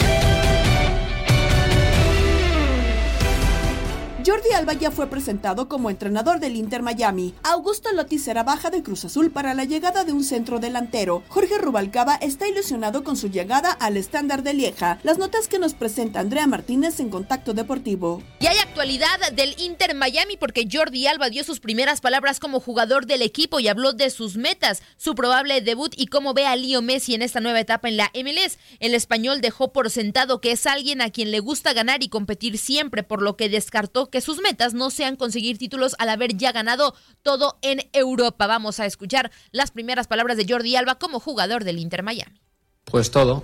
[4.26, 7.32] Jordi Alba ya fue presentado como entrenador del Inter Miami.
[7.44, 11.22] Augusto Lotti será baja de Cruz Azul para la llegada de un centro delantero.
[11.28, 14.98] Jorge Rubalcaba está ilusionado con su llegada al estándar de Lieja.
[15.04, 18.20] Las notas que nos presenta Andrea Martínez en Contacto Deportivo.
[18.40, 23.06] Y hay actualidad del Inter Miami porque Jordi Alba dio sus primeras palabras como jugador
[23.06, 26.82] del equipo y habló de sus metas, su probable debut y cómo ve a Leo
[26.82, 28.58] Messi en esta nueva etapa en la MLS.
[28.80, 32.58] El español dejó por sentado que es alguien a quien le gusta ganar y competir
[32.58, 36.52] siempre, por lo que descartó que sus metas no sean conseguir títulos al haber ya
[36.52, 38.46] ganado todo en Europa.
[38.46, 42.40] Vamos a escuchar las primeras palabras de Jordi Alba como jugador del Inter Miami.
[42.84, 43.42] Pues todo,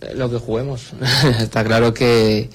[0.00, 0.92] eh, lo que juguemos.
[1.40, 2.48] Está claro que,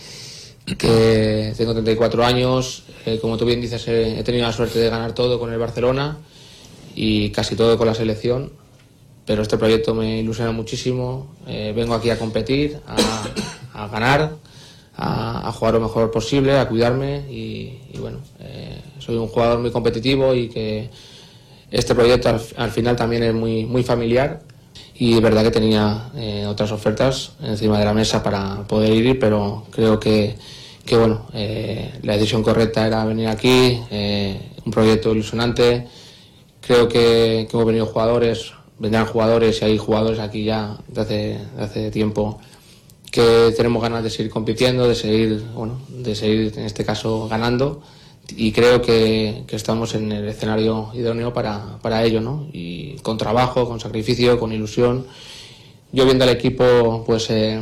[0.77, 4.89] que tengo 34 años, eh, como tú bien dices, eh, he tenido la suerte de
[4.89, 6.17] ganar todo con el Barcelona
[6.95, 8.51] y casi todo con la selección,
[9.25, 11.35] pero este proyecto me ilusiona muchísimo.
[11.45, 12.79] vengo aquí a competir,
[13.73, 14.33] a ganar,
[15.01, 20.33] a, jugar lo mejor posible, a cuidarme y, bueno, eh, soy un jugador muy competitivo
[20.33, 20.89] y que
[21.71, 24.41] este proyecto al, al final también es muy, muy familiar
[24.99, 29.17] y es verdad que tenía eh, otras ofertas encima de la mesa para poder ir,
[29.17, 30.35] pero creo que,
[30.85, 35.87] que bueno, eh, la decisión correcta era venir aquí, eh, un proyecto ilusionante.
[36.59, 41.63] Creo que, hemos venido jugadores, vendrán jugadores y hay jugadores aquí ya de hace, de
[41.63, 42.41] hace tiempo
[43.11, 47.81] que tenemos ganas de seguir compitiendo, de seguir, bueno, de seguir en este caso ganando.
[48.35, 52.47] y creo que, que, estamos en el escenario idóneo para, para ello, ¿no?
[52.53, 55.07] Y con trabajo, con sacrificio, con ilusión.
[55.91, 57.59] Yo viendo al equipo, pues eh,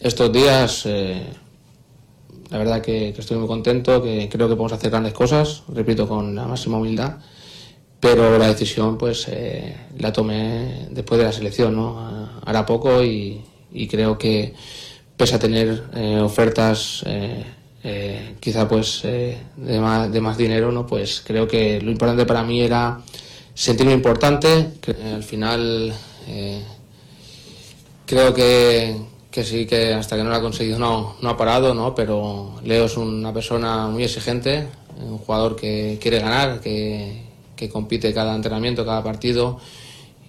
[0.00, 1.22] estos días, eh,
[2.50, 6.08] la verdad que, que, estoy muy contento, que creo que podemos hacer grandes cosas, repito,
[6.08, 7.18] con la máxima humildad,
[8.00, 12.40] pero la decisión pues eh, la tomé después de la selección, ¿no?
[12.44, 14.54] Hará poco y, y creo que
[15.16, 15.82] pese a tener
[16.22, 17.04] ofertas
[17.82, 20.86] eh, quizá pues eh, de, más, de más dinero, ¿no?
[20.86, 23.00] Pues creo que lo importante para mí era
[23.54, 24.72] sentirme importante,
[25.14, 25.92] al final
[26.28, 26.62] eh,
[28.04, 28.96] creo que,
[29.30, 31.94] que, sí, que hasta que no lo ha conseguido no, no ha parado, ¿no?
[31.94, 34.66] Pero Leo es una persona muy exigente,
[35.00, 37.22] un jugador que quiere ganar, que,
[37.56, 39.58] que compite cada entrenamiento, cada partido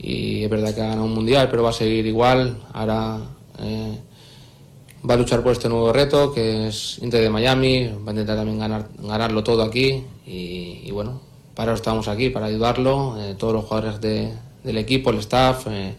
[0.01, 2.57] y es verdad que ha ganado un mundial, pero va a seguir igual.
[2.73, 3.19] Ahora
[5.07, 8.37] va a luchar por este nuevo reto que es Inter de Miami, va a intentar
[8.37, 10.03] también ganar, ganarlo todo aquí.
[10.25, 11.21] Y, bueno,
[11.55, 14.31] para eso estamos aquí, para ayudarlo, eh, todos los jugadores de,
[14.63, 15.95] del equipo, el staff, eh,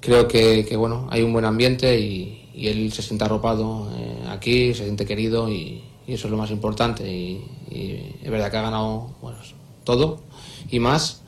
[0.00, 4.84] creo que, bueno, hay un buen ambiente y, él se siente arropado eh, aquí, se
[4.84, 7.10] siente querido y, eso es lo más importante.
[7.10, 7.44] Y,
[8.22, 9.10] es verdad que ha ganado
[9.84, 10.20] todo
[10.70, 11.22] y más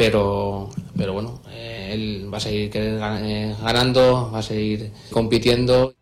[0.00, 5.94] pero, pero bueno, él va a seguir ganando, va a seguir compitiendo.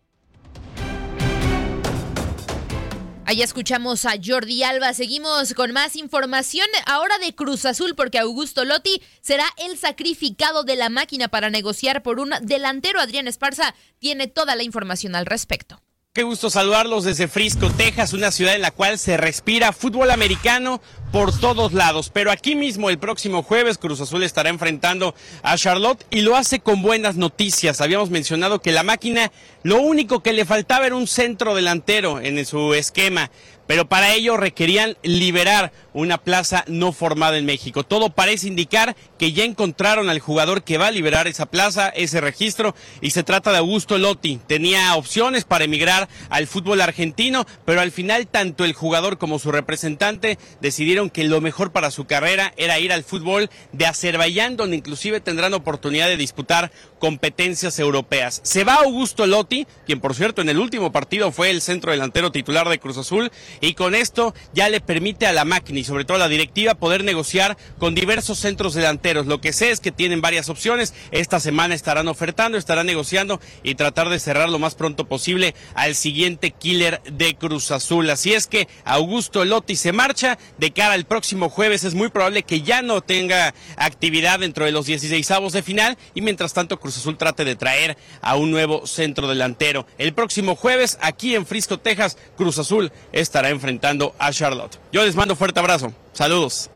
[3.25, 4.95] Ahí escuchamos a Jordi Alba.
[4.95, 10.77] Seguimos con más información ahora de Cruz Azul porque Augusto Lotti será el sacrificado de
[10.77, 13.01] la máquina para negociar por un delantero.
[13.01, 15.83] Adrián Esparza tiene toda la información al respecto.
[16.15, 20.81] Qué gusto saludarlos desde Frisco, Texas, una ciudad en la cual se respira fútbol americano
[21.13, 22.11] por todos lados.
[22.13, 26.61] Pero aquí mismo el próximo jueves Cruz Azul estará enfrentando a Charlotte y lo hace
[26.61, 27.83] con buenas noticias.
[27.83, 29.31] Habíamos mencionado que la máquina
[29.63, 33.31] lo único que le faltaba era un centro delantero en su esquema
[33.69, 37.85] pero para ello requerían liberar una plaza no formada en México.
[37.85, 42.21] Todo parece indicar que ya encontraron al jugador que va a liberar esa plaza, ese
[42.21, 44.41] registro, y se trata de Augusto Lotti.
[44.47, 49.51] Tenía opciones para emigrar al fútbol argentino, pero al final tanto el jugador como su
[49.51, 54.77] representante decidieron que lo mejor para su carrera era ir al fútbol de Azerbaiyán, donde
[54.77, 58.41] inclusive tendrán oportunidad de disputar competencias europeas.
[58.45, 62.31] Se va Augusto Lotti, quien por cierto en el último partido fue el centro delantero
[62.33, 63.31] titular de Cruz Azul,
[63.61, 67.57] y con esto ya le permite a la máquina sobre todo la directiva poder negociar
[67.79, 69.27] con diversos centros delanteros.
[69.27, 70.95] Lo que sé es que tienen varias opciones.
[71.11, 75.95] Esta semana estarán ofertando, estarán negociando y tratar de cerrar lo más pronto posible al
[75.95, 78.09] siguiente killer de Cruz Azul.
[78.11, 81.85] Así es que Augusto Lotti se marcha de cara al próximo jueves.
[81.85, 85.97] Es muy probable que ya no tenga actividad dentro de los 16 avos de final
[86.15, 89.87] y mientras tanto Cruz Azul trate de traer a un nuevo centro delantero.
[89.99, 94.79] El próximo jueves aquí en Frisco, Texas, Cruz Azul estará enfrentando a Charlotte.
[94.93, 95.68] Yo les mando fuerte abrazo.
[96.13, 96.71] Saludos.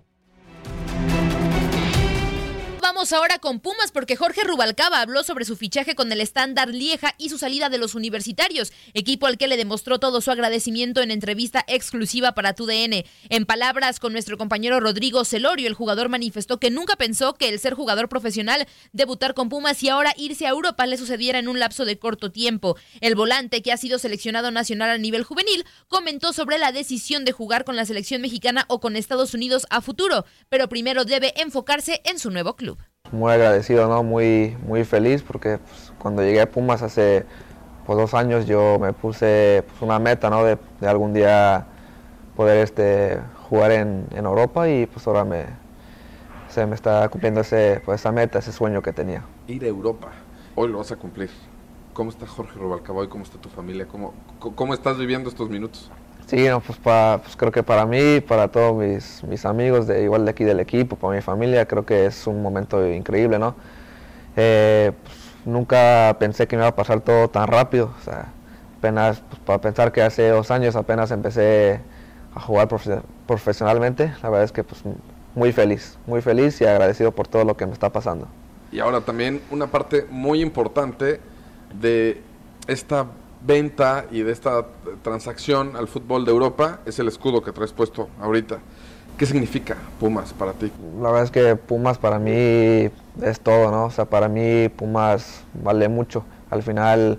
[2.95, 7.14] Vamos ahora con Pumas porque Jorge Rubalcaba habló sobre su fichaje con el estándar Lieja
[7.16, 11.11] y su salida de los universitarios, equipo al que le demostró todo su agradecimiento en
[11.11, 13.03] entrevista exclusiva para TUDN.
[13.30, 17.59] En palabras con nuestro compañero Rodrigo Celorio, el jugador manifestó que nunca pensó que el
[17.59, 21.59] ser jugador profesional, debutar con Pumas y ahora irse a Europa le sucediera en un
[21.59, 22.76] lapso de corto tiempo.
[23.01, 27.32] El volante, que ha sido seleccionado nacional a nivel juvenil, comentó sobre la decisión de
[27.32, 32.03] jugar con la selección mexicana o con Estados Unidos a futuro, pero primero debe enfocarse
[32.05, 32.82] en su nuevo club
[33.12, 34.03] muy agradecido, ¿no?
[34.03, 37.24] muy, muy feliz porque pues, cuando llegué a Pumas hace
[37.87, 40.45] pues, dos años yo me puse pues, una meta ¿no?
[40.45, 41.66] de, de, algún día
[42.37, 45.45] poder este, jugar en, en, Europa y pues ahora me,
[46.49, 49.22] se me está cumpliendo pues, esa meta, ese sueño que tenía.
[49.47, 50.09] Ir a Europa,
[50.55, 51.30] hoy lo vas a cumplir.
[51.93, 53.87] ¿Cómo está Jorge Rubalcaba y cómo está tu familia?
[53.87, 55.91] ¿Cómo, ¿Cómo estás viviendo estos minutos?
[56.27, 60.03] Sí, no, pues, para, pues, creo que para mí, para todos mis, mis, amigos, de
[60.03, 63.55] igual de aquí del equipo, para mi familia, creo que es un momento increíble, ¿no?
[64.37, 68.33] Eh, pues, nunca pensé que me iba a pasar todo tan rápido, o sea,
[68.79, 71.81] apenas, pues, para pensar que hace dos años apenas empecé
[72.35, 72.68] a jugar
[73.27, 74.83] profesionalmente, la verdad es que pues
[75.35, 78.27] muy feliz, muy feliz y agradecido por todo lo que me está pasando.
[78.70, 81.20] Y ahora también una parte muy importante
[81.81, 82.23] de
[82.66, 83.07] esta
[83.45, 84.66] venta y de esta
[85.03, 88.59] transacción al fútbol de Europa es el escudo que traes puesto ahorita.
[89.16, 90.72] ¿Qué significa Pumas para ti?
[91.01, 93.86] La verdad es que Pumas para mí es todo, ¿no?
[93.86, 96.24] O sea, para mí Pumas vale mucho.
[96.51, 97.18] Al final,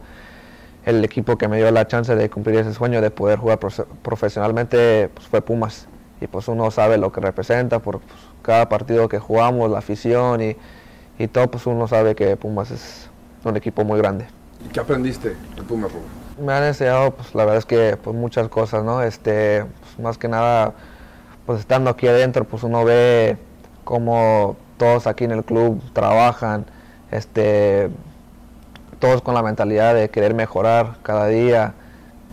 [0.86, 3.60] el equipo que me dio la chance de cumplir ese sueño de poder jugar
[4.02, 5.88] profesionalmente pues fue Pumas.
[6.20, 10.42] Y pues uno sabe lo que representa por pues, cada partido que jugamos, la afición
[10.42, 10.56] y,
[11.20, 13.10] y todo, pues uno sabe que Pumas es
[13.44, 14.26] un equipo muy grande.
[14.66, 16.08] ¿Y qué aprendiste de Puma Rubio?
[16.44, 19.02] Me han enseñado, pues la verdad es que pues, muchas cosas, ¿no?
[19.02, 20.74] Este, pues, más que nada,
[21.46, 23.38] pues estando aquí adentro, pues uno ve
[23.84, 26.66] cómo todos aquí en el club trabajan,
[27.12, 27.90] este,
[29.00, 31.74] todos con la mentalidad de querer mejorar cada día.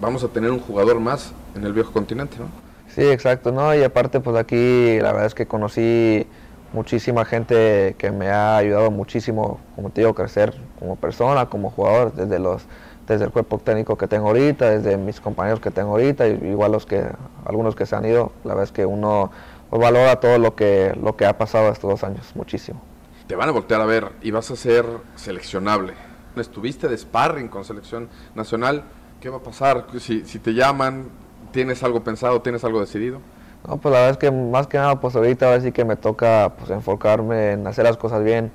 [0.01, 2.47] Vamos a tener un jugador más en el viejo continente, ¿no?
[2.95, 3.75] Sí, exacto, ¿no?
[3.75, 6.27] Y aparte, pues aquí la verdad es que conocí
[6.73, 12.13] muchísima gente que me ha ayudado muchísimo, como te digo, crecer como persona, como jugador,
[12.15, 12.67] desde los
[13.07, 16.87] desde el cuerpo técnico que tengo ahorita, desde mis compañeros que tengo ahorita, igual los
[16.87, 17.05] que
[17.45, 19.33] algunos que se han ido, la verdad es que uno
[19.73, 22.81] valora todo lo que lo que ha pasado estos dos años, muchísimo.
[23.27, 25.95] Te van a voltear a ver y vas a ser seleccionable.
[26.37, 28.85] Estuviste de sparring con selección nacional.
[29.21, 31.09] ¿Qué va a pasar si, si te llaman?
[31.53, 32.41] ¿Tienes algo pensado?
[32.43, 33.21] ¿Tienes algo decidido?
[33.67, 35.85] No, pues la verdad es que más que nada, pues ahorita a ver si que
[35.85, 38.51] me toca pues enfocarme en hacer las cosas bien,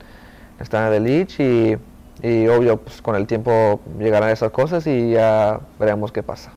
[0.60, 1.78] estar en el Lich y,
[2.24, 6.54] y obvio, pues con el tiempo llegarán esas cosas y ya veremos qué pasa.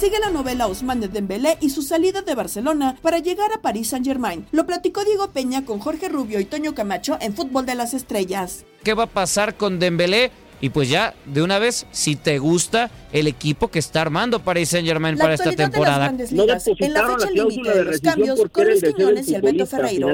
[0.00, 4.46] Sigue la novela Ousmane Dembélé y su salida de Barcelona para llegar a París Saint-Germain.
[4.50, 8.64] Lo platicó Diego Peña con Jorge Rubio y Toño Camacho en Fútbol de las Estrellas.
[8.82, 10.32] ¿Qué va a pasar con Dembélé?
[10.60, 14.68] Y pues ya, de una vez, si te gusta el equipo que está armando Paris
[14.68, 16.08] Saint Germain para esta temporada.
[16.08, 20.10] en la fecha límite de los cambios, con Luis Quiñones y Alberto Ferreiro.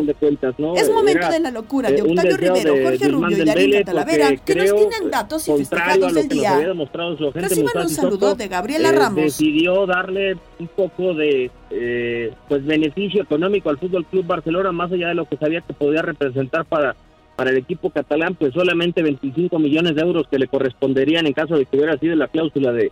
[0.76, 4.74] Es momento de la locura de Octavio Rivero, Jorge Rubio y Darín Talavera, que nos
[4.74, 6.59] tienen datos y festejados del día.
[7.34, 9.24] Reciban un saludo de Gabriela Ramos.
[9.24, 15.09] Decidió darle un poco de eh, pues beneficio económico al Fútbol Club Barcelona, más allá
[15.09, 16.94] de lo que sabía que podía representar para
[17.37, 21.57] para el equipo catalán, pues solamente 25 millones de euros que le corresponderían en caso
[21.57, 22.91] de que hubiera sido la cláusula de,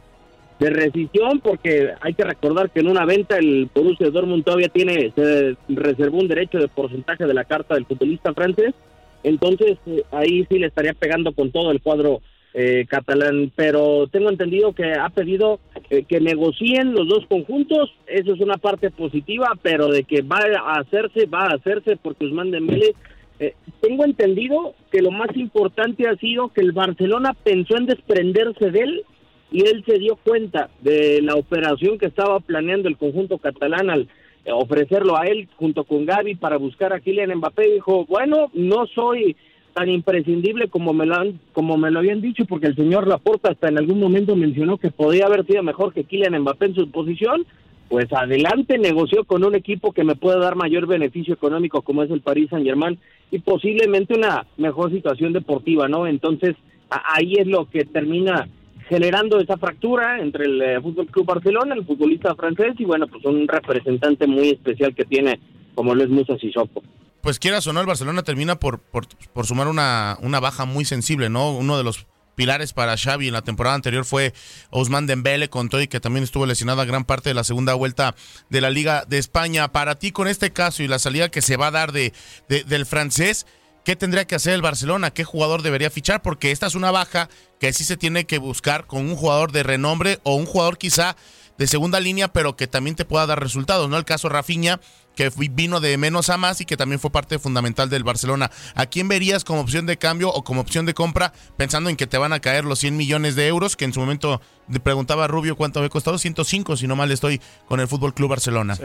[0.61, 5.13] de rescisión, porque hay que recordar que en una venta el Borussia Dortmund todavía tiene,
[5.17, 8.75] se reservó un derecho de porcentaje de la carta del futbolista francés,
[9.23, 12.21] entonces eh, ahí sí le estaría pegando con todo el cuadro
[12.53, 15.59] eh, catalán, pero tengo entendido que ha pedido
[15.91, 20.39] eh, que negocien los dos conjuntos, eso es una parte positiva, pero de que va
[20.65, 22.95] a hacerse, va a hacerse porque Usman Dembélé
[23.41, 28.71] eh, tengo entendido que lo más importante ha sido que el Barcelona pensó en desprenderse
[28.71, 29.05] de él
[29.51, 34.09] y él se dio cuenta de la operación que estaba planeando el conjunto catalán al
[34.45, 37.73] eh, ofrecerlo a él junto con Gaby para buscar a Kylian Mbappé.
[37.73, 39.37] Dijo, bueno, no soy
[39.75, 43.51] tan imprescindible como me lo han, como me lo habían dicho porque el señor Laporta
[43.51, 46.91] hasta en algún momento mencionó que podía haber sido mejor que Kylian Mbappé en su
[46.91, 47.45] posición
[47.89, 52.11] pues adelante negoció con un equipo que me pueda dar mayor beneficio económico como es
[52.11, 52.99] el Paris Saint Germain
[53.35, 56.07] y posiblemente una mejor situación deportiva, ¿no?
[56.07, 56.55] Entonces
[56.89, 58.49] ahí es lo que termina
[58.89, 63.25] generando esa fractura entre el eh, Fútbol Club Barcelona, el futbolista francés y bueno, pues
[63.25, 65.41] un representante muy especial que tiene
[65.75, 66.85] como lo es Musa Sissoko.
[67.23, 70.85] Pues quieras o no, el Barcelona termina por, por, por sumar una, una baja muy
[70.85, 71.57] sensible, ¿no?
[71.57, 74.35] Uno de los pilares para Xavi en la temporada anterior fue
[74.71, 78.15] Ousmane Dembele con y que también estuvo lesionada gran parte de la segunda vuelta
[78.51, 79.73] de la Liga de España.
[79.73, 82.13] Para ti, con este caso y la salida que se va a dar de,
[82.49, 83.47] del francés,
[83.85, 85.13] ¿qué tendría que hacer el Barcelona?
[85.13, 86.23] ¿Qué jugador debería fichar?
[86.23, 87.29] Porque esta es una baja
[87.59, 91.17] que sí se tiene que buscar con un jugador de renombre o un jugador quizá
[91.59, 93.97] de segunda línea, pero que también te pueda dar resultados, ¿no?
[93.97, 94.81] El caso Rafinha,
[95.15, 98.51] que vino de menos a más y que también fue parte fundamental del Barcelona.
[98.75, 102.07] ¿A quién verías como opción de cambio o como opción de compra, pensando en que
[102.07, 105.25] te van a caer los 100 millones de euros, que en su momento le preguntaba
[105.25, 106.19] a Rubio cuánto había costado?
[106.19, 108.77] 105, si no mal estoy, con el Fútbol Club Barcelona.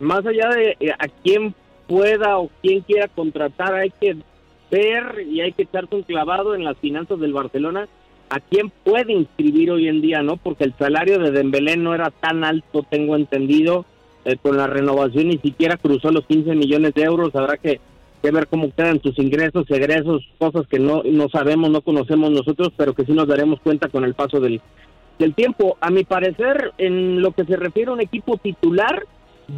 [0.00, 1.54] Más allá de eh, a quién
[1.86, 4.16] pueda o quién quiera contratar, hay que
[4.70, 7.88] ver y hay que echarse un clavado en las finanzas del Barcelona
[8.30, 10.36] a quién puede inscribir hoy en día, ¿no?
[10.36, 13.84] Porque el salario de Dembélé no era tan alto, tengo entendido,
[14.24, 17.80] eh, con la renovación ni siquiera cruzó los 15 millones de euros, habrá que,
[18.22, 22.92] ver cómo quedan sus ingresos, egresos, cosas que no, no sabemos, no conocemos nosotros, pero
[22.92, 24.60] que sí nos daremos cuenta con el paso del,
[25.18, 25.78] del tiempo.
[25.80, 29.02] A mi parecer, en lo que se refiere a un equipo titular,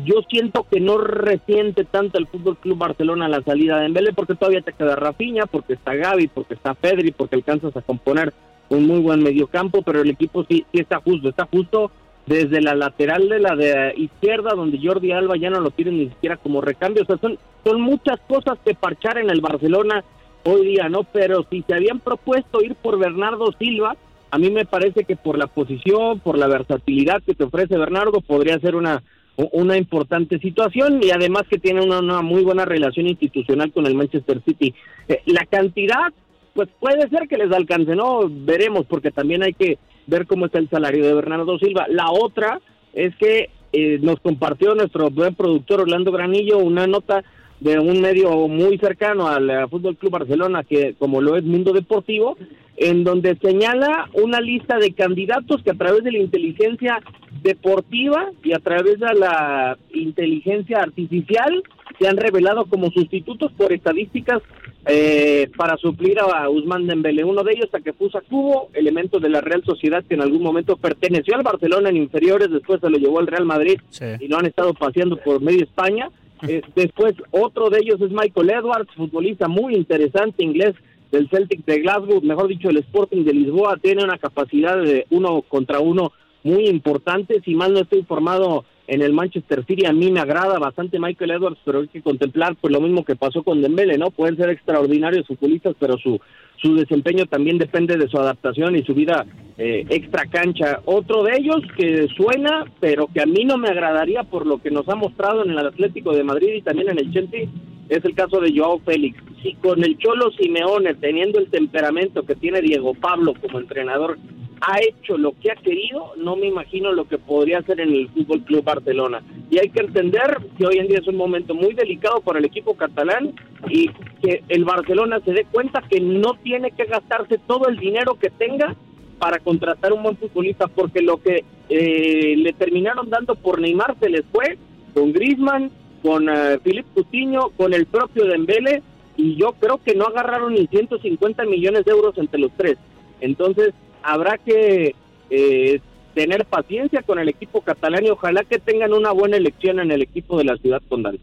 [0.05, 4.37] yo siento que no resiente tanto el Fútbol Club Barcelona la salida de Dembélé porque
[4.37, 8.33] todavía te queda Rafinha, porque está Gaby, porque está Pedri, porque alcanzas a componer
[8.71, 11.91] un muy buen mediocampo, pero el equipo sí, sí está justo, está justo
[12.27, 16.09] desde la lateral de la de izquierda, donde Jordi Alba ya no lo tiene ni
[16.09, 17.03] siquiera como recambio.
[17.03, 20.05] O sea, son, son muchas cosas que parchar en el Barcelona
[20.45, 21.03] hoy día, ¿no?
[21.05, 23.97] Pero si se habían propuesto ir por Bernardo Silva,
[24.31, 28.21] a mí me parece que por la posición, por la versatilidad que te ofrece Bernardo,
[28.21, 29.03] podría ser una,
[29.37, 33.97] una importante situación y además que tiene una, una muy buena relación institucional con el
[33.97, 34.73] Manchester City.
[35.09, 36.13] Eh, la cantidad
[36.55, 38.29] pues puede ser que les alcance, ¿no?
[38.29, 41.87] Veremos, porque también hay que ver cómo está el salario de Bernardo Silva.
[41.89, 42.61] La otra
[42.93, 47.23] es que eh, nos compartió nuestro buen productor Orlando Granillo una nota
[47.61, 51.73] de un medio muy cercano al eh, Fútbol Club Barcelona, que como lo es Mundo
[51.73, 52.37] Deportivo,
[52.77, 56.99] en donde señala una lista de candidatos que a través de la inteligencia
[57.43, 61.63] deportiva y a través de la inteligencia artificial
[62.01, 64.41] se han revelado como sustitutos por estadísticas
[64.87, 67.25] eh, para suplir a Usman Dembélé.
[67.25, 71.37] Uno de ellos, Takefusa Cubo, elemento de la Real Sociedad que en algún momento perteneció
[71.37, 73.79] al Barcelona en inferiores, después se lo llevó al Real Madrid
[74.19, 76.09] y lo han estado paseando por medio España.
[76.49, 80.75] Eh, después, otro de ellos es Michael Edwards, futbolista muy interesante inglés
[81.13, 85.43] del Celtic de Glasgow, mejor dicho, el Sporting de Lisboa, tiene una capacidad de uno
[85.43, 87.43] contra uno muy importante.
[87.45, 91.31] Si mal no estoy informado, en el Manchester City a mí me agrada bastante Michael
[91.31, 94.11] Edwards, pero hay que contemplar pues lo mismo que pasó con Dembele, ¿no?
[94.11, 96.21] Pueden ser extraordinarios futbolistas, pero su
[96.61, 99.25] su desempeño también depende de su adaptación y su vida
[99.57, 100.81] eh, extra cancha.
[100.85, 104.71] Otro de ellos que suena, pero que a mí no me agradaría por lo que
[104.71, 107.49] nos ha mostrado en el Atlético de Madrid y también en el Chelsea,
[107.91, 109.19] es el caso de Joao Félix.
[109.43, 114.17] Si con el Cholo Simeone, teniendo el temperamento que tiene Diego Pablo como entrenador,
[114.61, 118.09] ha hecho lo que ha querido, no me imagino lo que podría hacer en el
[118.11, 119.23] Fútbol Club Barcelona.
[119.51, 122.45] Y hay que entender que hoy en día es un momento muy delicado para el
[122.45, 123.33] equipo catalán
[123.69, 123.89] y
[124.23, 128.31] que el Barcelona se dé cuenta que no tiene que gastarse todo el dinero que
[128.31, 128.77] tenga
[129.19, 134.11] para contratar un buen futbolista, porque lo que eh, le terminaron dando por Neymar se
[134.11, 134.59] les fue
[134.95, 135.71] con Griezmann,
[136.03, 138.83] con uh, Philippe Coutinho, con el propio Dembele,
[139.17, 142.79] y yo creo que no agarraron ni 150 millones de euros entre los tres.
[143.21, 144.95] Entonces, habrá que
[145.29, 145.81] eh,
[146.15, 150.03] tener paciencia con el equipo catalán y ojalá que tengan una buena elección en el
[150.03, 151.21] equipo de la ciudad condal.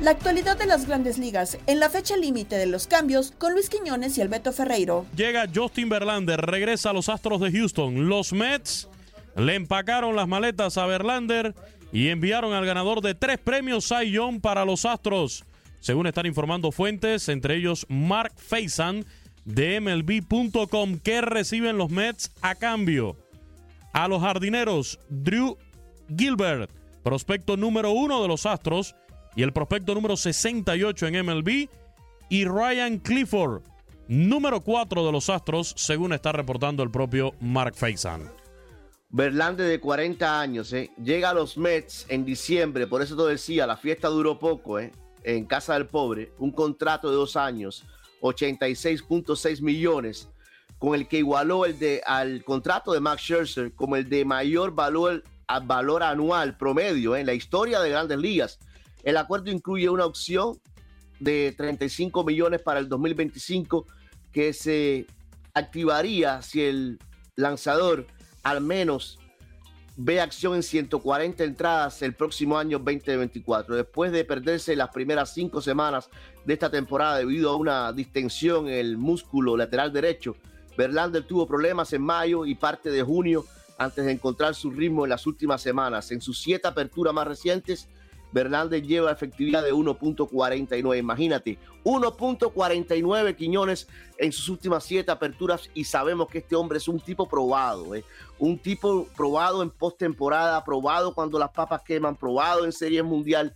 [0.00, 3.70] La actualidad de las grandes ligas en la fecha límite de los cambios con Luis
[3.70, 5.06] Quiñones y Alberto Ferreiro.
[5.14, 8.08] Llega Justin Verlander, regresa a los Astros de Houston.
[8.08, 8.88] Los Mets
[9.36, 11.54] le empacaron las maletas a Verlander
[11.92, 15.44] y enviaron al ganador de tres premios Cy para los Astros
[15.82, 19.04] según están informando fuentes, entre ellos Mark Faison
[19.44, 23.16] de MLB.com, que reciben los Mets a cambio.
[23.92, 25.58] A los jardineros Drew
[26.16, 26.70] Gilbert,
[27.02, 28.94] prospecto número uno de los Astros,
[29.34, 31.68] y el prospecto número 68 en MLB,
[32.28, 33.62] y Ryan Clifford,
[34.06, 38.41] número 4 de los Astros, según está reportando el propio Mark Faison.
[39.14, 40.90] Verlander de 40 años, ¿eh?
[40.96, 44.90] llega a los Mets en diciembre, por eso te decía, la fiesta duró poco, ¿eh?
[45.22, 47.84] en Casa del Pobre, un contrato de dos años,
[48.22, 50.30] 86.6 millones,
[50.78, 54.74] con el que igualó el de al contrato de Max Scherzer como el de mayor
[54.74, 55.22] valor,
[55.64, 58.58] valor anual promedio en la historia de grandes ligas.
[59.02, 60.58] El acuerdo incluye una opción
[61.20, 63.86] de 35 millones para el 2025
[64.32, 65.06] que se
[65.52, 66.98] activaría si el
[67.36, 68.06] lanzador
[68.42, 69.18] al menos
[69.96, 73.76] ve acción en 140 entradas el próximo año 2024.
[73.76, 76.08] Después de perderse las primeras cinco semanas
[76.44, 80.36] de esta temporada debido a una distensión en el músculo lateral derecho,
[80.76, 83.44] Verlander tuvo problemas en mayo y parte de junio
[83.78, 86.10] antes de encontrar su ritmo en las últimas semanas.
[86.10, 87.88] En sus siete aperturas más recientes,
[88.32, 90.98] Verlander lleva efectividad de 1.49.
[90.98, 96.98] Imagínate, 1.49 Quiñones en sus últimas siete aperturas y sabemos que este hombre es un
[97.00, 98.04] tipo probado, ¿eh?
[98.38, 103.54] un tipo probado en postemporada, probado cuando las papas queman, probado en Serie Mundial.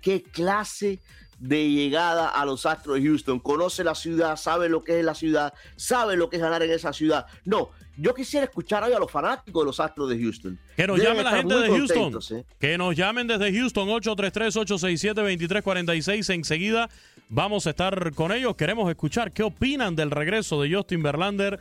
[0.00, 1.00] ¿Qué clase
[1.40, 3.40] llegada a los Astros de Houston?
[3.40, 6.70] Conoce la ciudad, sabe lo que es la ciudad, sabe lo que es ganar en
[6.70, 7.24] esa ciudad.
[7.44, 10.58] No, yo quisiera escuchar hoy a los fanáticos de los Astros de Houston.
[10.76, 12.20] Que nos llamen la gente de Houston.
[12.38, 12.44] ¿eh?
[12.58, 16.34] Que nos llamen desde Houston, 833-867-2346.
[16.34, 16.90] Enseguida
[17.28, 18.56] vamos a estar con ellos.
[18.56, 21.58] Queremos escuchar qué opinan del regreso de Justin Verlander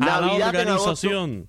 [0.00, 1.48] a la organización.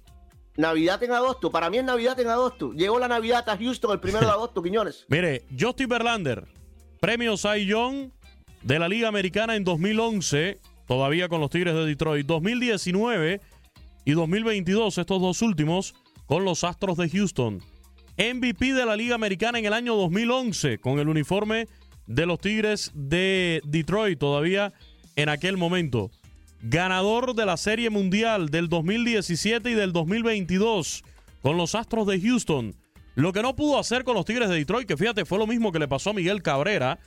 [0.56, 1.52] Navidad en agosto.
[1.52, 2.74] Para mí es Navidad en agosto.
[2.74, 5.06] Llegó la Navidad a Houston el primero de agosto, Quiñones.
[5.08, 6.46] Mire, Justin Verlander,
[7.00, 8.12] premio Cy Young
[8.64, 12.26] de la Liga Americana en 2011, todavía con los Tigres de Detroit.
[12.26, 13.42] 2019
[14.06, 15.96] y 2022, estos dos últimos,
[16.26, 17.60] con los Astros de Houston.
[18.18, 21.68] MVP de la Liga Americana en el año 2011 con el uniforme
[22.06, 24.74] de los Tigres de Detroit, todavía
[25.16, 26.12] en aquel momento.
[26.62, 31.04] Ganador de la Serie Mundial del 2017 y del 2022
[31.42, 32.76] con los Astros de Houston.
[33.20, 35.72] Lo que no pudo hacer con los Tigres de Detroit, que fíjate, fue lo mismo
[35.72, 37.00] que le pasó a Miguel Cabrera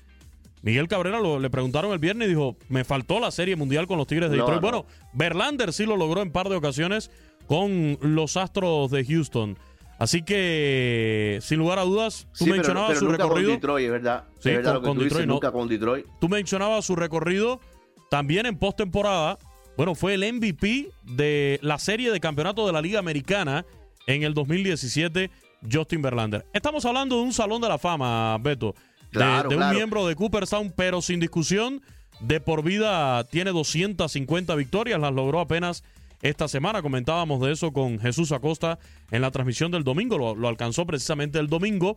[0.62, 3.98] Miguel Cabrera lo, le preguntaron el viernes y dijo, me faltó la Serie Mundial con
[3.98, 4.60] los Tigres de Detroit.
[4.60, 7.10] Bueno, Verlander sí lo logró en par de ocasiones
[7.48, 9.58] con los Astros de Houston.
[9.98, 13.50] Así que, sin lugar a dudas, tú mencionabas su recorrido.
[13.50, 14.24] Con Detroit, ¿verdad?
[14.38, 14.50] Sí,
[14.82, 16.06] con, Detroit, Nunca con Detroit.
[16.20, 17.60] Tú mencionabas su recorrido
[18.08, 19.38] también en postemporada.
[19.76, 23.64] Bueno, fue el MVP de la serie de campeonato de la Liga Americana
[24.06, 25.30] en el 2017
[25.70, 26.44] Justin Verlander.
[26.52, 28.74] Estamos hablando de un salón de la fama, Beto,
[29.10, 29.76] de, Claro, de un claro.
[29.76, 31.82] miembro de Cooperstown, pero sin discusión,
[32.20, 35.82] de por vida tiene 250 victorias, las logró apenas
[36.22, 36.82] esta semana.
[36.82, 38.78] Comentábamos de eso con Jesús Acosta
[39.10, 41.96] en la transmisión del domingo, lo, lo alcanzó precisamente el domingo.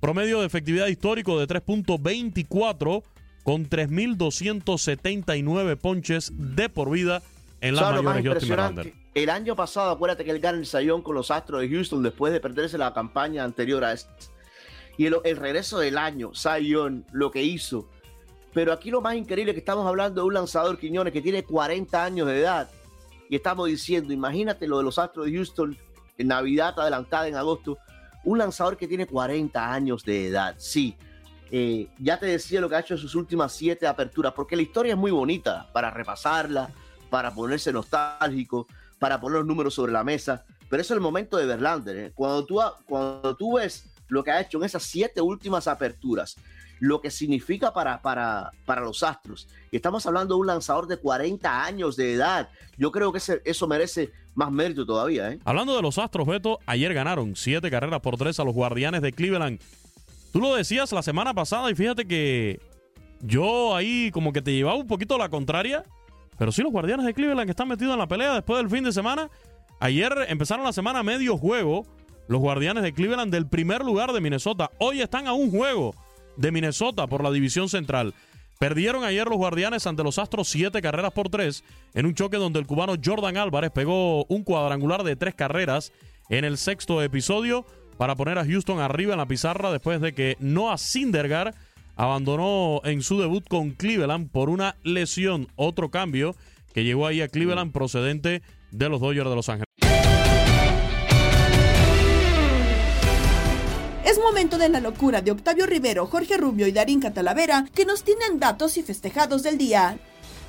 [0.00, 3.02] Promedio de efectividad histórico de 3.24
[3.42, 7.22] con 3.279 ponches de por vida
[7.60, 8.56] en las ¿Sabes lo más mayores Justin?
[8.56, 8.92] Verlander.
[9.18, 12.32] El año pasado, acuérdate que él gana el sayón con los Astros de Houston después
[12.32, 14.14] de perderse la campaña anterior a esta.
[14.96, 17.88] Y el, el regreso del año, Sayón, lo que hizo.
[18.54, 21.42] Pero aquí lo más increíble es que estamos hablando de un lanzador Quiñones que tiene
[21.42, 22.70] 40 años de edad.
[23.28, 25.76] Y estamos diciendo, imagínate lo de los Astros de Houston
[26.16, 27.76] en Navidad adelantada en agosto.
[28.22, 30.54] Un lanzador que tiene 40 años de edad.
[30.58, 30.96] Sí,
[31.50, 34.62] eh, ya te decía lo que ha hecho en sus últimas siete aperturas, porque la
[34.62, 36.70] historia es muy bonita para repasarla,
[37.10, 38.68] para ponerse nostálgico,
[38.98, 40.44] para poner los números sobre la mesa.
[40.68, 41.96] Pero eso es el momento de Verlander.
[41.96, 42.12] ¿eh?
[42.14, 46.36] Cuando, tú, cuando tú ves lo que ha hecho en esas siete últimas aperturas,
[46.80, 49.48] lo que significa para, para, para los Astros.
[49.70, 52.48] Y estamos hablando de un lanzador de 40 años de edad.
[52.76, 55.32] Yo creo que eso merece más mérito todavía.
[55.32, 55.38] ¿eh?
[55.44, 59.12] Hablando de los Astros, Beto, ayer ganaron siete carreras por tres a los Guardianes de
[59.12, 59.60] Cleveland.
[60.32, 62.60] Tú lo decías la semana pasada y fíjate que
[63.20, 65.84] yo ahí como que te llevaba un poquito la contraria,
[66.38, 68.84] pero sí los Guardianes de Cleveland que están metidos en la pelea después del fin
[68.84, 69.28] de semana.
[69.80, 71.86] Ayer empezaron la semana medio juego
[72.28, 74.70] los Guardianes de Cleveland del primer lugar de Minnesota.
[74.78, 75.94] Hoy están a un juego
[76.36, 78.14] de Minnesota por la división central.
[78.58, 81.64] Perdieron ayer los Guardianes ante los Astros siete carreras por tres
[81.94, 85.92] en un choque donde el cubano Jordan Álvarez pegó un cuadrangular de tres carreras
[86.28, 87.64] en el sexto episodio
[87.96, 91.54] para poner a Houston arriba en la pizarra después de que Noah Syndergaard
[91.98, 95.48] abandonó en su debut con Cleveland por una lesión.
[95.56, 96.34] Otro cambio
[96.72, 98.40] que llegó ahí a Cleveland procedente
[98.70, 99.66] de los Dodgers de Los Ángeles.
[104.04, 108.04] Es momento de la locura de Octavio Rivero, Jorge Rubio y Darín Catalavera, que nos
[108.04, 109.98] tienen datos y festejados del día.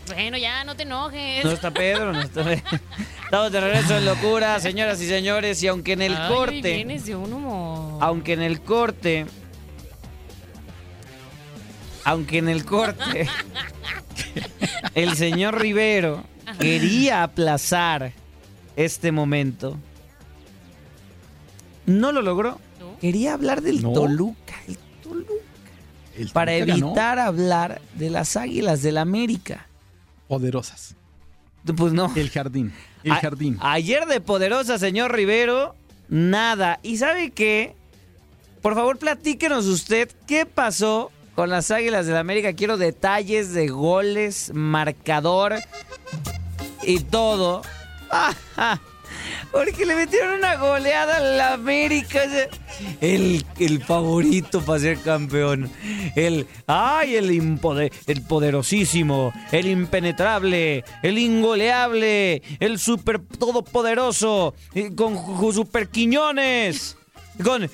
[0.07, 1.43] Bueno, ya no te enojes.
[1.43, 5.93] No está Pedro, no está Estamos de regreso en locura, señoras y señores, y aunque
[5.93, 7.97] en el Ay, corte, vienes de un humor.
[8.01, 9.25] aunque en el corte,
[12.09, 13.27] aunque en el corte,
[14.95, 16.23] el señor Rivero
[16.59, 18.13] quería aplazar
[18.75, 19.77] este momento,
[21.85, 22.59] no lo logró.
[23.01, 23.93] Quería hablar del No.
[23.93, 25.31] Toluca, el Toluca,
[26.17, 26.87] El para Toluca ganó.
[26.87, 29.67] evitar hablar de las Águilas del América.
[30.27, 30.95] Poderosas.
[31.77, 32.11] Pues no.
[32.15, 32.73] El jardín.
[33.03, 33.57] El A- jardín.
[33.61, 35.75] Ayer de poderosa, señor Rivero,
[36.09, 36.79] nada.
[36.83, 37.75] ¿Y sabe qué?
[38.61, 42.51] Por favor, platíquenos usted qué pasó con las Águilas del América.
[42.51, 45.55] Quiero detalles de goles, marcador
[46.83, 47.61] y todo.
[48.09, 48.81] Ajá.
[49.53, 52.23] Porque le metieron una goleada a la América.
[52.99, 55.71] El, el favorito para ser campeón.
[56.17, 64.55] El, ay, el, el poderosísimo, el impenetrable, el ingoleable, el super todopoderoso,
[64.97, 66.97] con super Quiñones.
[67.43, 67.69] Con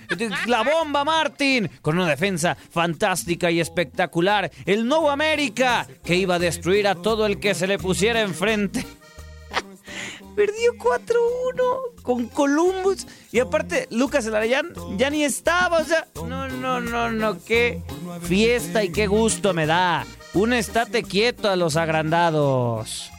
[0.48, 4.52] la bomba Martín, con una defensa fantástica y espectacular.
[4.66, 8.86] El nuevo América, que iba a destruir a todo el que se le pusiera enfrente.
[10.36, 13.08] Perdió 4-1 con Columbus.
[13.32, 15.80] Y aparte, Lucas Elarayán ya ni estaba.
[15.80, 17.44] O sea, no, no, no, no.
[17.44, 17.82] Qué
[18.22, 20.06] fiesta y qué gusto me da.
[20.34, 23.12] Un estate quieto a los agrandados.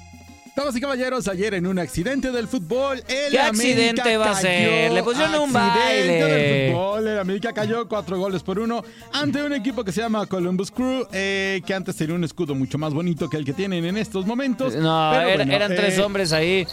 [0.56, 4.34] Damas y caballeros, ayer en un accidente del fútbol, el ¿Qué América accidente va a
[4.40, 4.90] ser?
[4.90, 6.12] Le pusieron un baile.
[6.24, 8.82] del fútbol, el América cayó cuatro goles por uno
[9.12, 12.78] ante un equipo que se llama Columbus Crew, eh, que antes tenía un escudo mucho
[12.78, 14.74] más bonito que el que tienen en estos momentos.
[14.74, 16.66] No, Pero era- bueno, eran tres eh, hombres ahí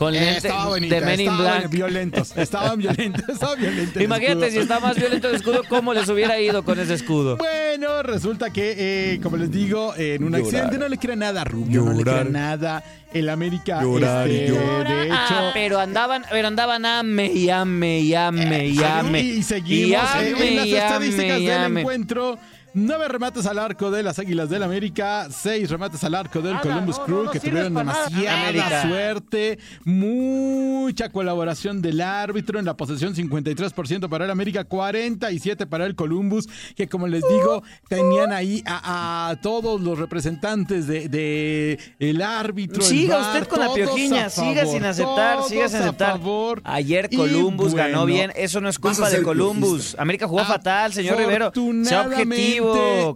[0.00, 1.70] con eh, lente estaba bonita, de Men in estaban Black.
[1.70, 6.08] violentos, estaban violentos, estaba violento el Imagínate si está más violento el escudo, ¿cómo les
[6.08, 7.36] hubiera ido con ese escudo?
[7.36, 8.74] Bueno, resulta que,
[9.14, 10.46] eh, como les digo, en un Llorar.
[10.46, 12.20] accidente no le crea nada a Rubio, no le Llorar.
[12.22, 12.84] crea nada.
[13.12, 14.86] El América, Llorar y este, llorar.
[14.88, 19.20] de hecho, Ah, pero andaban, pero andaban ame y ame y ame y ame.
[19.20, 21.80] Y seguimos Y eh, ame en las y ame estadísticas y del ame.
[21.80, 22.38] encuentro.
[22.72, 27.00] Nueve remates al arco de las Águilas del América, seis remates al arco del Columbus
[27.00, 28.82] Crew, que tuvieron demasiada América.
[28.82, 35.96] suerte, mucha colaboración del árbitro en la posesión, 53% para el América, 47% para el
[35.96, 42.22] Columbus, que como les digo, tenían ahí a, a todos los representantes de, de el
[42.22, 42.82] árbitro.
[42.82, 46.12] el Siga usted con la piojiña, siga sin aceptar, siga sin aceptar.
[46.12, 46.62] favor.
[46.64, 49.96] Ayer Columbus ganó bien, eso no es culpa de Columbus.
[49.98, 51.50] América jugó fatal, señor Rivero.
[51.52, 52.59] Sea Afortunadamente,